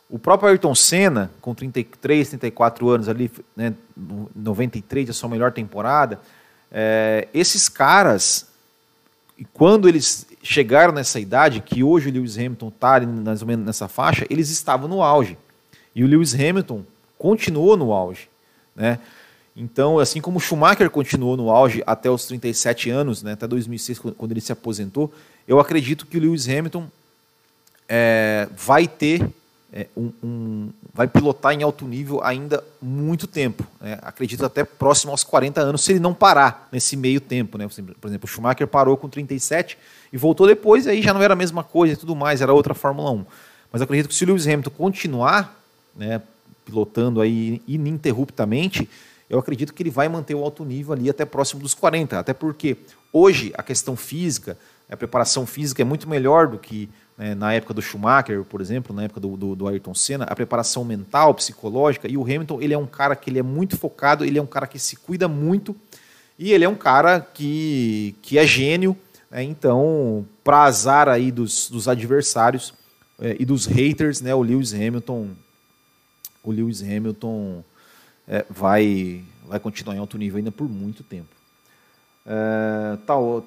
[0.09, 3.73] O próprio Ayrton Senna, com 33, 34 anos ali, né,
[4.35, 6.19] 93, a sua melhor temporada.
[6.71, 8.47] É, esses caras,
[9.53, 13.87] quando eles chegaram nessa idade, que hoje o Lewis Hamilton está mais ou menos nessa
[13.87, 15.37] faixa, eles estavam no auge.
[15.93, 16.83] E o Lewis Hamilton
[17.17, 18.29] continuou no auge.
[18.75, 18.99] Né?
[19.55, 24.31] Então, assim como Schumacher continuou no auge até os 37 anos, né, até 2006, quando
[24.31, 25.11] ele se aposentou,
[25.47, 26.87] eu acredito que o Lewis Hamilton
[27.89, 29.27] é, vai ter
[29.73, 33.65] é, um, um, vai pilotar em alto nível ainda muito tempo.
[33.81, 33.99] Né?
[34.01, 37.57] Acredito até próximo aos 40 anos, se ele não parar nesse meio tempo.
[37.57, 37.67] Né?
[37.67, 39.77] Por exemplo, o Schumacher parou com 37
[40.11, 42.73] e voltou depois, aí já não era a mesma coisa e tudo mais, era outra
[42.73, 43.25] Fórmula 1.
[43.71, 45.61] Mas acredito que se o Lewis Hamilton continuar
[45.95, 46.21] né,
[46.65, 48.89] pilotando aí ininterruptamente,
[49.29, 52.17] eu acredito que ele vai manter o alto nível ali até próximo dos 40.
[52.17, 52.77] Até porque
[53.11, 54.57] hoje a questão física,
[54.89, 58.95] a preparação física é muito melhor do que né, na época do Schumacher, por exemplo,
[58.95, 62.73] na época do, do, do, Ayrton Senna, a preparação mental, psicológica, e o Hamilton ele
[62.73, 65.27] é um cara que ele é muito focado, ele é um cara que se cuida
[65.27, 65.75] muito,
[66.37, 68.95] e ele é um cara que, que é gênio,
[69.29, 72.73] né, então, para azar aí dos, dos adversários
[73.19, 75.29] é, e dos haters, né, o Lewis Hamilton,
[76.43, 77.63] o Lewis Hamilton
[78.27, 81.29] é, vai, vai continuar em alto nível ainda por muito tempo.
[82.25, 82.97] É,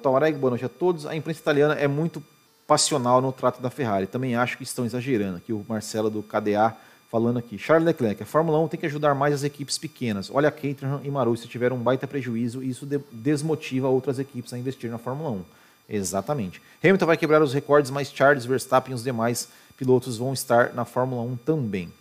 [0.01, 1.05] Taureg, boa noite a todos.
[1.05, 2.23] A imprensa italiana é muito
[2.65, 4.07] passional no trato da Ferrari.
[4.07, 5.37] Também acho que estão exagerando.
[5.37, 6.75] Aqui o Marcelo do KDA
[7.11, 7.57] falando aqui.
[7.57, 10.31] Charles Leclerc, a Fórmula 1 tem que ajudar mais as equipes pequenas.
[10.33, 14.53] Olha a Caterham e Marussia tiveram um baita prejuízo e isso de desmotiva outras equipes
[14.53, 15.43] a investir na Fórmula 1.
[15.91, 16.61] Exatamente.
[16.81, 20.85] Hamilton vai quebrar os recordes, mas Charles, Verstappen e os demais pilotos vão estar na
[20.85, 21.91] Fórmula 1 também.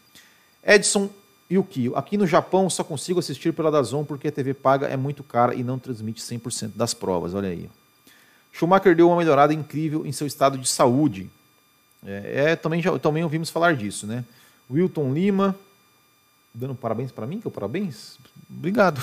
[0.64, 1.10] Edson
[1.50, 5.24] Yuki, aqui no Japão só consigo assistir pela Dazon porque a TV paga é muito
[5.24, 7.34] cara e não transmite 100% das provas.
[7.34, 7.68] Olha aí.
[8.52, 11.28] Schumacher deu uma melhorada incrível em seu estado de saúde.
[12.06, 14.24] É, é também, já, também ouvimos falar disso, né?
[14.70, 15.56] Wilton Lima,
[16.54, 18.18] dando parabéns para mim, que é o parabéns?
[18.48, 19.00] Obrigado.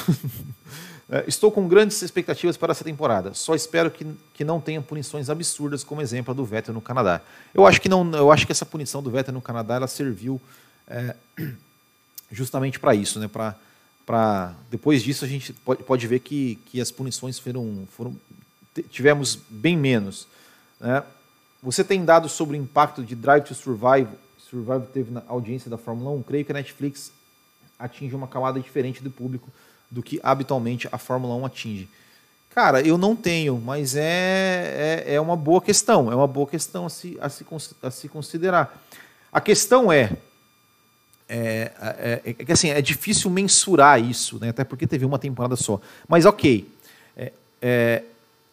[1.09, 3.33] é, estou com grandes expectativas para essa temporada.
[3.33, 7.21] Só espero que, que não tenha punições absurdas, como exemplo a do Vettel no Canadá.
[7.53, 10.41] Eu acho que não, eu acho que essa punição do Vettel no Canadá ela serviu
[10.87, 11.15] é,
[12.31, 13.27] justamente para isso, né?
[13.27, 18.15] Para depois disso a gente pode, pode ver que, que as punições foram, foram
[18.89, 20.27] tivemos bem menos.
[20.79, 21.03] Né?
[21.61, 25.77] Você tem dados sobre o impacto de Drive to Survive, Survive teve na audiência da
[25.77, 26.23] Fórmula 1?
[26.23, 27.11] Creio que a Netflix
[27.77, 29.49] atinge uma camada diferente do público
[29.89, 31.89] do que habitualmente a Fórmula 1 atinge.
[32.49, 36.87] Cara, eu não tenho, mas é, é, é uma boa questão, é uma boa questão
[36.87, 37.45] a se, a se,
[37.83, 38.83] a se considerar.
[39.31, 40.11] A questão é,
[41.29, 44.49] é, é, é, que assim, é difícil mensurar isso, né?
[44.49, 45.79] até porque teve uma temporada só.
[46.07, 46.67] Mas ok,
[47.15, 48.03] é, é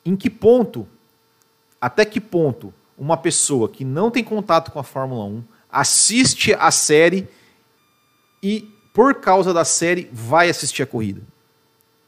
[0.05, 0.87] em que ponto
[1.81, 6.71] até que ponto uma pessoa que não tem contato com a Fórmula 1 assiste a
[6.71, 7.29] série
[8.43, 11.21] e, por causa da série, vai assistir a corrida.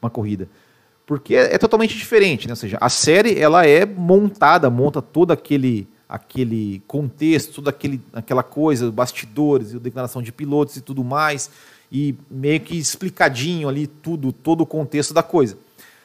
[0.01, 0.47] Uma corrida.
[1.05, 2.53] Porque é, é totalmente diferente, né?
[2.53, 8.41] Ou seja, a série ela é montada, monta todo aquele aquele contexto, toda aquele, aquela
[8.41, 11.51] coisa, bastidores, declaração de pilotos e tudo mais,
[11.91, 15.57] e meio que explicadinho ali tudo, todo o contexto da coisa.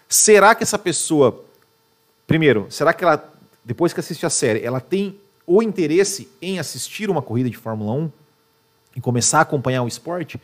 [0.09, 1.45] Será que essa pessoa,
[2.27, 3.33] primeiro, será que ela,
[3.65, 5.17] depois que assiste a série, ela tem
[5.47, 8.11] o interesse em assistir uma corrida de Fórmula 1
[8.97, 10.41] e começar a acompanhar o esporte?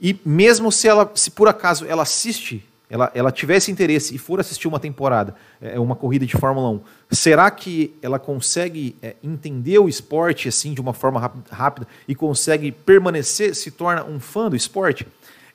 [0.00, 4.40] E mesmo se ela, se por acaso ela assiste ela, ela tivesse interesse e for
[4.40, 6.80] assistir uma temporada, é, uma corrida de Fórmula 1,
[7.12, 12.72] será que ela consegue é, entender o esporte assim de uma forma rápida e consegue
[12.72, 15.06] permanecer, se torna um fã do esporte?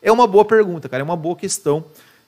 [0.01, 1.83] É uma boa pergunta, cara, é uma boa questão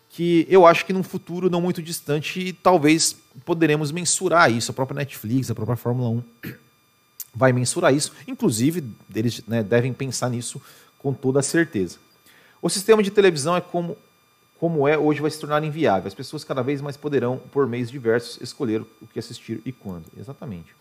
[0.10, 3.16] que eu acho que num futuro não muito distante talvez
[3.46, 4.72] poderemos mensurar isso.
[4.72, 6.24] A própria Netflix, a própria Fórmula 1
[7.34, 8.12] vai mensurar isso.
[8.28, 10.62] Inclusive, eles né, devem pensar nisso
[10.98, 11.98] com toda certeza.
[12.62, 13.98] O sistema de televisão é como
[14.60, 16.08] como é hoje vai se tornar inviável.
[16.08, 20.06] As pessoas cada vez mais poderão, por meios diversos, escolher o que assistir e quando.
[20.18, 20.76] Exatamente.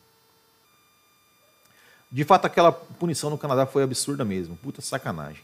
[2.10, 4.56] De fato, aquela punição no Canadá foi absurda mesmo.
[4.56, 5.42] Puta sacanagem.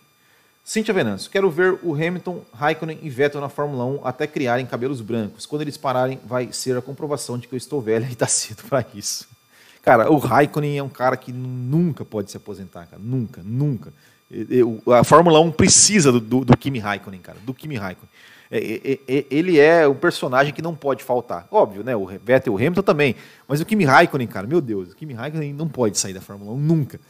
[0.65, 5.01] Cíntia Venâncio, quero ver o Hamilton, Raikkonen e Vettel na Fórmula 1 até criarem cabelos
[5.01, 5.45] brancos.
[5.45, 8.63] Quando eles pararem, vai ser a comprovação de que eu estou velha e está cedo
[8.69, 9.29] para isso.
[9.83, 13.03] Cara, o Raikkonen é um cara que nunca pode se aposentar, cara.
[13.03, 13.93] Nunca, nunca.
[14.99, 17.39] A Fórmula 1 precisa do, do, do Kimi Raikkonen, cara.
[17.45, 18.11] Do Kimi Raikkonen.
[18.51, 21.49] É, é, é, ele é um personagem que não pode faltar.
[21.51, 21.97] Óbvio, né?
[21.97, 23.17] O Vettel e o Hamilton também.
[23.49, 26.53] Mas o Kimi Raikkonen, cara, meu Deus, o Kimi Raikkonen não pode sair da Fórmula
[26.53, 27.01] 1 nunca.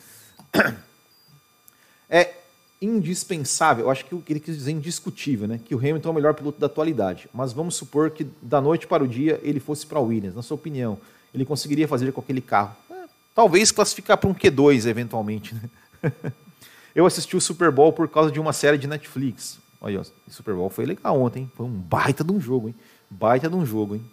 [2.09, 2.35] É
[2.81, 5.61] indispensável, eu acho que ele quis dizer indiscutível, né?
[5.65, 7.29] Que o Hamilton é o melhor piloto da atualidade.
[7.33, 10.35] Mas vamos supor que da noite para o dia ele fosse para a Williams.
[10.35, 10.99] Na sua opinião,
[11.33, 12.77] ele conseguiria fazer com aquele carro?
[12.91, 13.05] É,
[13.35, 15.63] talvez classificar para um Q2 eventualmente, né?
[16.95, 19.59] Eu assisti o Super Bowl por causa de uma série de Netflix.
[19.81, 21.53] Olha, o Super Bowl foi legal ontem, hein?
[21.57, 22.75] Foi um baita de um jogo, hein?
[23.11, 24.05] Baita de um jogo, hein?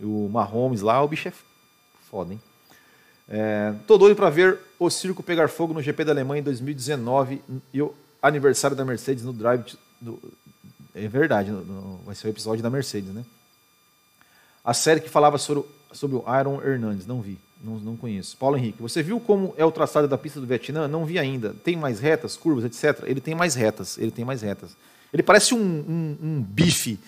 [0.00, 1.32] O Mahomes lá, o bicho é
[2.08, 2.40] foda, hein?
[3.28, 7.42] É, tô doido para ver o circo pegar fogo no GP da Alemanha em 2019
[7.74, 9.76] e o aniversário da Mercedes no Drive.
[10.00, 10.18] Do,
[10.94, 13.24] é verdade, no, no, vai ser o episódio da Mercedes, né?
[14.64, 17.38] A série que falava sobre, sobre o Aaron Hernandes, não vi.
[17.62, 18.36] Não, não conheço.
[18.36, 20.86] Paulo Henrique, você viu como é o traçado da pista do Vietnã?
[20.86, 21.54] Não vi ainda.
[21.64, 23.04] Tem mais retas, curvas, etc.
[23.04, 23.98] Ele tem mais retas.
[23.98, 24.76] Ele tem mais retas.
[25.12, 26.98] Ele parece um, um, um bife,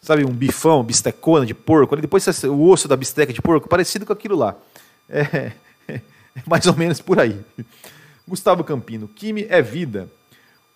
[0.00, 1.94] sabe, um bifão, bistecona de porco.
[1.94, 4.56] Ele depois o osso da bisteca de porco, parecido com aquilo lá.
[5.08, 5.52] É,
[5.88, 6.00] é
[6.46, 7.40] mais ou menos por aí.
[8.28, 10.08] Gustavo Campino, Kimi é vida.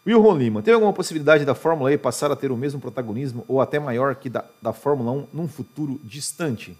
[0.06, 3.60] Wilson Lima, tem alguma possibilidade da Fórmula E passar a ter o mesmo protagonismo ou
[3.60, 6.76] até maior que da, da Fórmula 1 num futuro distante?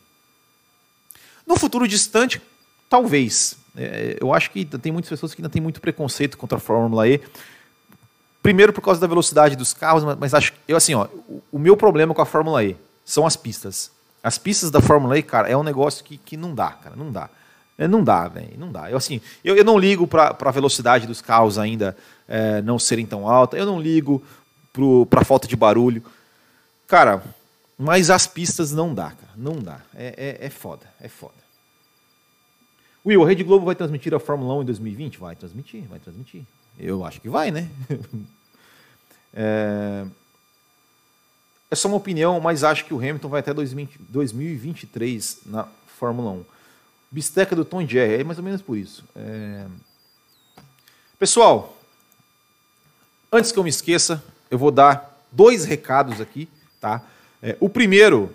[1.51, 2.41] No futuro distante,
[2.89, 3.57] talvez.
[3.77, 7.09] É, eu acho que tem muitas pessoas que ainda têm muito preconceito contra a Fórmula
[7.09, 7.21] E.
[8.41, 11.77] Primeiro por causa da velocidade dos carros, mas acho eu assim, ó, o, o meu
[11.77, 13.91] problema com a Fórmula E são as pistas.
[14.23, 17.11] As pistas da Fórmula E, cara, é um negócio que, que não dá, cara, não
[17.11, 17.29] dá.
[17.77, 18.89] É, não dá, velho, não dá.
[18.89, 21.97] Eu, assim, eu, eu não ligo para a velocidade dos carros ainda
[22.29, 24.23] é, não serem tão alta, eu não ligo
[25.11, 26.01] para a falta de barulho.
[26.87, 27.25] Cara,
[27.83, 29.33] mas as pistas não dá, cara.
[29.35, 29.81] Não dá.
[29.95, 31.33] É, é, é foda, é foda.
[33.07, 35.19] Will, a Rede Globo vai transmitir a Fórmula 1 em 2020?
[35.19, 36.43] Vai transmitir, vai transmitir.
[36.79, 37.71] Eu acho que vai, né?
[39.33, 40.05] é...
[41.71, 45.67] é só uma opinião, mas acho que o Hamilton vai até 2023 na
[45.99, 46.45] Fórmula 1.
[47.11, 49.03] Bisteca do Tom Jerry, é mais ou menos por isso.
[49.17, 49.65] É...
[51.19, 51.79] Pessoal,
[53.33, 56.47] antes que eu me esqueça, eu vou dar dois recados aqui,
[56.79, 57.03] tá?
[57.43, 58.31] É, o primeiro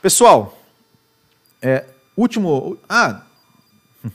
[0.00, 0.56] Pessoal,
[1.60, 1.84] é,
[2.16, 2.78] último.
[2.88, 3.22] Ah!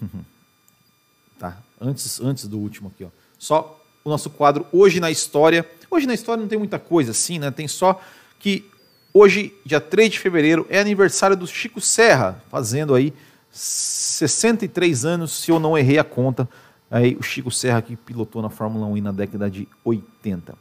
[1.37, 3.09] tá, antes, antes do último aqui, ó.
[3.37, 5.69] Só o nosso quadro Hoje na História.
[5.89, 7.51] Hoje na História não tem muita coisa assim, né?
[7.51, 7.99] Tem só
[8.39, 8.71] que
[9.13, 13.13] hoje, dia 3 de fevereiro, é aniversário do Chico Serra, fazendo aí
[13.51, 16.47] 63 anos, se eu não errei a conta.
[16.89, 20.53] Aí o Chico Serra que pilotou na Fórmula 1 na década de 80.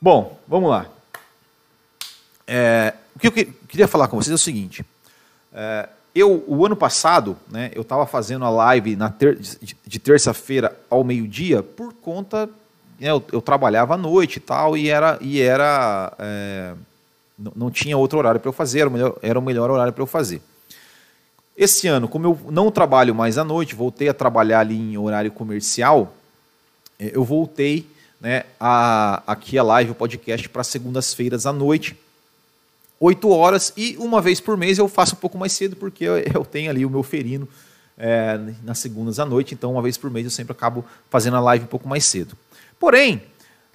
[0.00, 0.86] Bom, vamos lá.
[2.46, 4.84] É, o que eu queria falar com vocês é o seguinte.
[5.52, 10.76] É, eu, o ano passado, né, eu estava fazendo a live na ter, de terça-feira
[10.88, 12.46] ao meio-dia por conta.
[13.00, 15.18] Né, eu, eu, trabalhava à noite e tal, e era.
[15.20, 16.74] E era é,
[17.54, 20.02] não, tinha outro horário para eu fazer, era o, melhor, era o melhor horário para
[20.02, 20.40] eu fazer.
[21.56, 25.30] Esse ano, como eu não trabalho mais à noite, voltei a trabalhar ali em horário
[25.30, 26.14] comercial,
[26.98, 27.88] é, eu voltei
[28.20, 31.96] né, a, aqui a live, o podcast, para segundas-feiras à noite,
[32.98, 36.16] 8 horas, e uma vez por mês eu faço um pouco mais cedo, porque eu,
[36.18, 37.48] eu tenho ali o meu ferino
[37.98, 41.40] é, nas segundas à noite, então uma vez por mês eu sempre acabo fazendo a
[41.40, 42.36] live um pouco mais cedo.
[42.78, 43.22] Porém,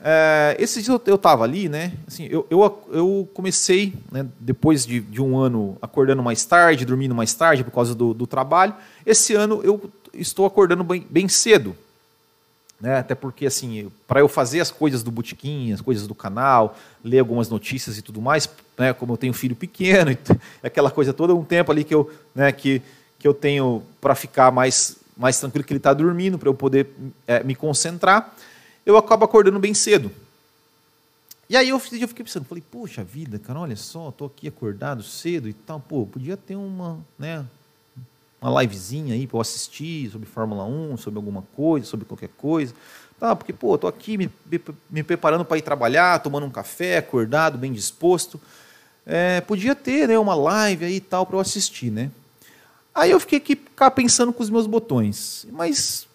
[0.01, 1.93] é, esse dia eu estava ali, né?
[2.07, 7.13] Assim, eu, eu, eu comecei, né, depois de, de, um ano acordando mais tarde, dormindo
[7.13, 8.73] mais tarde por causa do, do trabalho.
[9.05, 11.75] Esse ano eu estou acordando bem, bem cedo.
[12.79, 12.97] Né?
[12.97, 17.19] Até porque, assim, para eu fazer as coisas do Botequim, as coisas do canal, ler
[17.19, 20.17] algumas notícias e tudo mais, né, como eu tenho filho pequeno,
[20.63, 22.81] aquela coisa toda, um tempo ali que eu, né, que,
[23.17, 26.87] que eu tenho para ficar mais, mais tranquilo que ele está dormindo, para eu poder
[27.27, 28.33] é, me concentrar
[28.85, 30.11] eu acabo acordando bem cedo.
[31.49, 35.49] E aí eu, fiquei pensando, falei, poxa vida, cara, olha só, estou aqui acordado cedo
[35.49, 37.43] e tal, pô, podia ter uma, né,
[38.39, 42.73] uma livezinha aí para eu assistir sobre Fórmula 1, sobre alguma coisa, sobre qualquer coisa.
[43.19, 44.31] Tá, porque, pô, estou aqui me,
[44.89, 48.39] me preparando para ir trabalhar, tomando um café, acordado, bem disposto.
[49.05, 52.11] É, podia ter né, uma live aí e tal para eu assistir, né?
[52.93, 55.47] Aí eu fiquei aqui ficar pensando com os meus botões.
[55.51, 56.07] Mas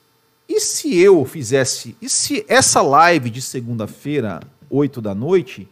[0.48, 5.68] e se eu fizesse, e se essa live de segunda-feira, 8 da noite,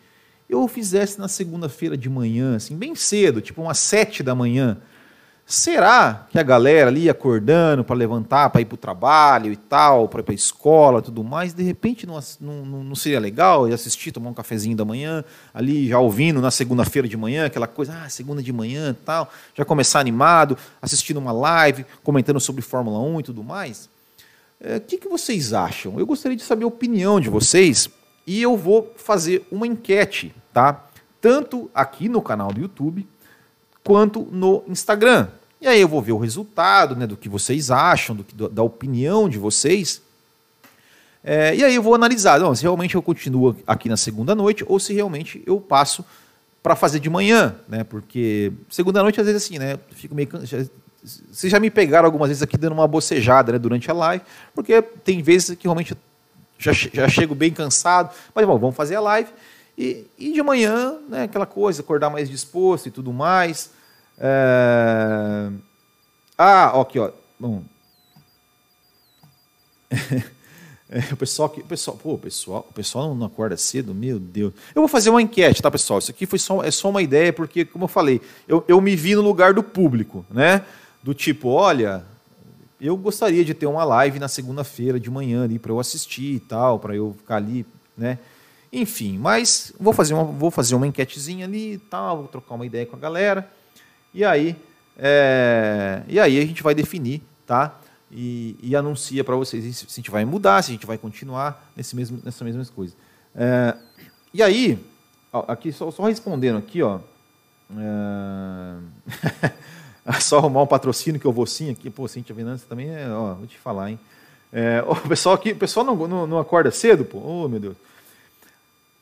[0.48, 4.78] eu fizesse na segunda-feira de manhã, assim, bem cedo, tipo umas 7 da manhã?
[5.44, 10.08] Será que a galera ali acordando para levantar, para ir para o trabalho e tal,
[10.08, 13.64] para ir para a escola e tudo mais, de repente não, não, não seria legal
[13.66, 18.02] assistir, tomar um cafezinho da manhã, ali já ouvindo na segunda-feira de manhã, aquela coisa,
[18.02, 23.00] ah, segunda de manhã e tal, já começar animado, assistindo uma live, comentando sobre Fórmula
[23.00, 23.91] 1 e tudo mais?
[24.64, 25.98] É, o que, que vocês acham?
[25.98, 27.90] Eu gostaria de saber a opinião de vocês
[28.24, 30.86] e eu vou fazer uma enquete, tá?
[31.20, 33.04] Tanto aqui no canal do YouTube
[33.82, 35.26] quanto no Instagram.
[35.60, 38.62] E aí eu vou ver o resultado né, do que vocês acham, do que, da
[38.62, 40.00] opinião de vocês.
[41.24, 44.64] É, e aí eu vou analisar não, se realmente eu continuo aqui na segunda noite
[44.68, 46.04] ou se realmente eu passo
[46.62, 47.82] para fazer de manhã, né?
[47.82, 49.76] Porque segunda noite às vezes assim, né?
[49.90, 50.28] Fico meio
[51.02, 54.24] vocês já me pegaram algumas vezes aqui dando uma bocejada né, durante a live,
[54.54, 55.96] porque tem vezes que realmente
[56.58, 59.30] já, já chego bem cansado, mas bom, vamos fazer a live.
[59.76, 63.70] E, e de manhã, né, aquela coisa, acordar mais disposto e tudo mais.
[64.18, 65.50] É...
[66.38, 67.10] Ah, aqui, ó.
[67.38, 67.64] Bom.
[71.10, 71.60] O pessoal que.
[71.60, 74.52] O pessoal, pô, o pessoal, o pessoal não acorda cedo, meu Deus.
[74.74, 75.98] Eu vou fazer uma enquete, tá, pessoal?
[75.98, 78.94] Isso aqui foi só, é só uma ideia, porque, como eu falei, eu, eu me
[78.94, 80.62] vi no lugar do público, né?
[81.02, 82.04] Do tipo, olha,
[82.80, 86.40] eu gostaria de ter uma live na segunda-feira de manhã ali para eu assistir e
[86.40, 88.18] tal, para eu ficar ali, né?
[88.72, 92.64] Enfim, mas vou fazer uma, vou fazer uma enquetezinha ali e tal, vou trocar uma
[92.64, 93.48] ideia com a galera.
[94.14, 94.56] E aí,
[94.96, 97.78] é, e aí a gente vai definir, tá?
[98.10, 101.70] E, e anuncia para vocês se a gente vai mudar, se a gente vai continuar
[101.76, 102.94] nesse mesmo, nessa mesma coisa.
[103.34, 103.76] É,
[104.34, 104.78] e aí,
[105.46, 107.00] aqui só, só respondendo aqui, ó.
[107.76, 109.52] É...
[110.20, 111.90] Só arrumar um patrocínio que eu vou sim aqui.
[111.90, 113.98] Pô, Cintia Venâncio também é, ó, vou te falar, hein?
[114.52, 117.18] É, o pessoal aqui, o pessoal não, não, não, acorda cedo, pô.
[117.18, 117.76] Oh, meu Deus.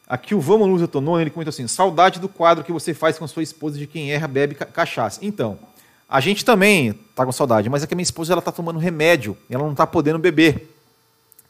[0.09, 3.27] Aqui o Vamos Luz Otonone, ele comenta assim: saudade do quadro que você faz com
[3.27, 5.21] sua esposa de quem erra bebe cachaça.
[5.23, 5.59] Então,
[6.09, 8.79] a gente também tá com saudade, mas é que a minha esposa ela tá tomando
[8.79, 10.77] remédio, ela não tá podendo beber.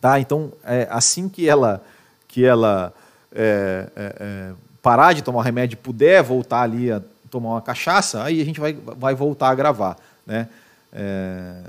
[0.00, 0.20] Tá?
[0.20, 1.82] Então, é, assim que ela
[2.28, 2.92] que ela
[3.32, 8.40] é, é, é parar de tomar remédio puder voltar ali a tomar uma cachaça, aí
[8.40, 9.96] a gente vai, vai voltar a gravar.
[10.26, 10.48] Né?
[10.92, 11.62] É...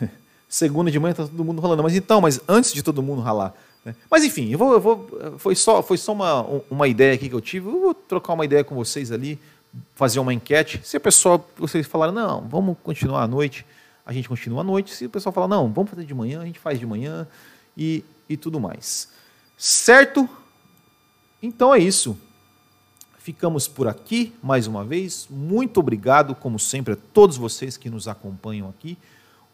[0.48, 1.82] Segunda de manhã está todo mundo rolando.
[1.82, 3.54] Mas então, mas antes de todo mundo ralar.
[3.84, 3.94] Né?
[4.10, 7.34] Mas enfim, eu vou, eu vou, foi só, foi só uma, uma ideia aqui que
[7.34, 7.68] eu tive.
[7.68, 9.38] Eu vou trocar uma ideia com vocês ali,
[9.94, 10.80] fazer uma enquete.
[10.84, 13.66] Se a pessoa, vocês falaram, não, vamos continuar à noite,
[14.04, 14.94] a gente continua à noite.
[14.94, 17.26] Se o pessoal falar, não, vamos fazer de manhã, a gente faz de manhã
[17.76, 19.08] e, e tudo mais.
[19.56, 20.28] Certo?
[21.42, 22.16] Então é isso.
[23.22, 25.28] Ficamos por aqui mais uma vez.
[25.30, 28.98] Muito obrigado, como sempre, a todos vocês que nos acompanham aqui.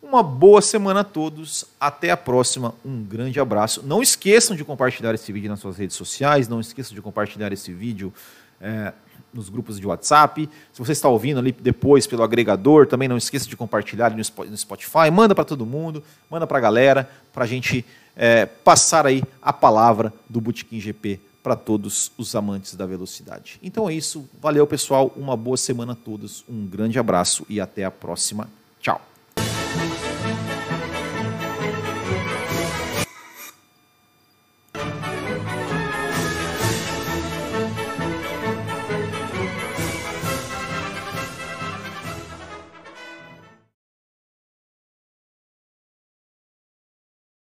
[0.03, 1.67] Uma boa semana a todos.
[1.79, 2.75] Até a próxima.
[2.83, 3.83] Um grande abraço.
[3.85, 6.49] Não esqueçam de compartilhar esse vídeo nas suas redes sociais.
[6.49, 8.11] Não esqueçam de compartilhar esse vídeo
[8.59, 8.95] é,
[9.35, 10.49] nos grupos de WhatsApp.
[10.73, 15.11] Se você está ouvindo ali depois pelo agregador, também não esqueça de compartilhar no Spotify.
[15.13, 16.03] Manda para todo mundo.
[16.31, 17.11] Manda para a galera.
[17.35, 17.85] Para a gente
[18.17, 23.59] é, passar aí a palavra do Botequim GP para todos os amantes da velocidade.
[23.63, 24.29] Então é isso.
[24.39, 25.11] Valeu, pessoal.
[25.17, 26.45] Uma boa semana a todos.
[26.47, 28.51] Um grande abraço e até a próxima.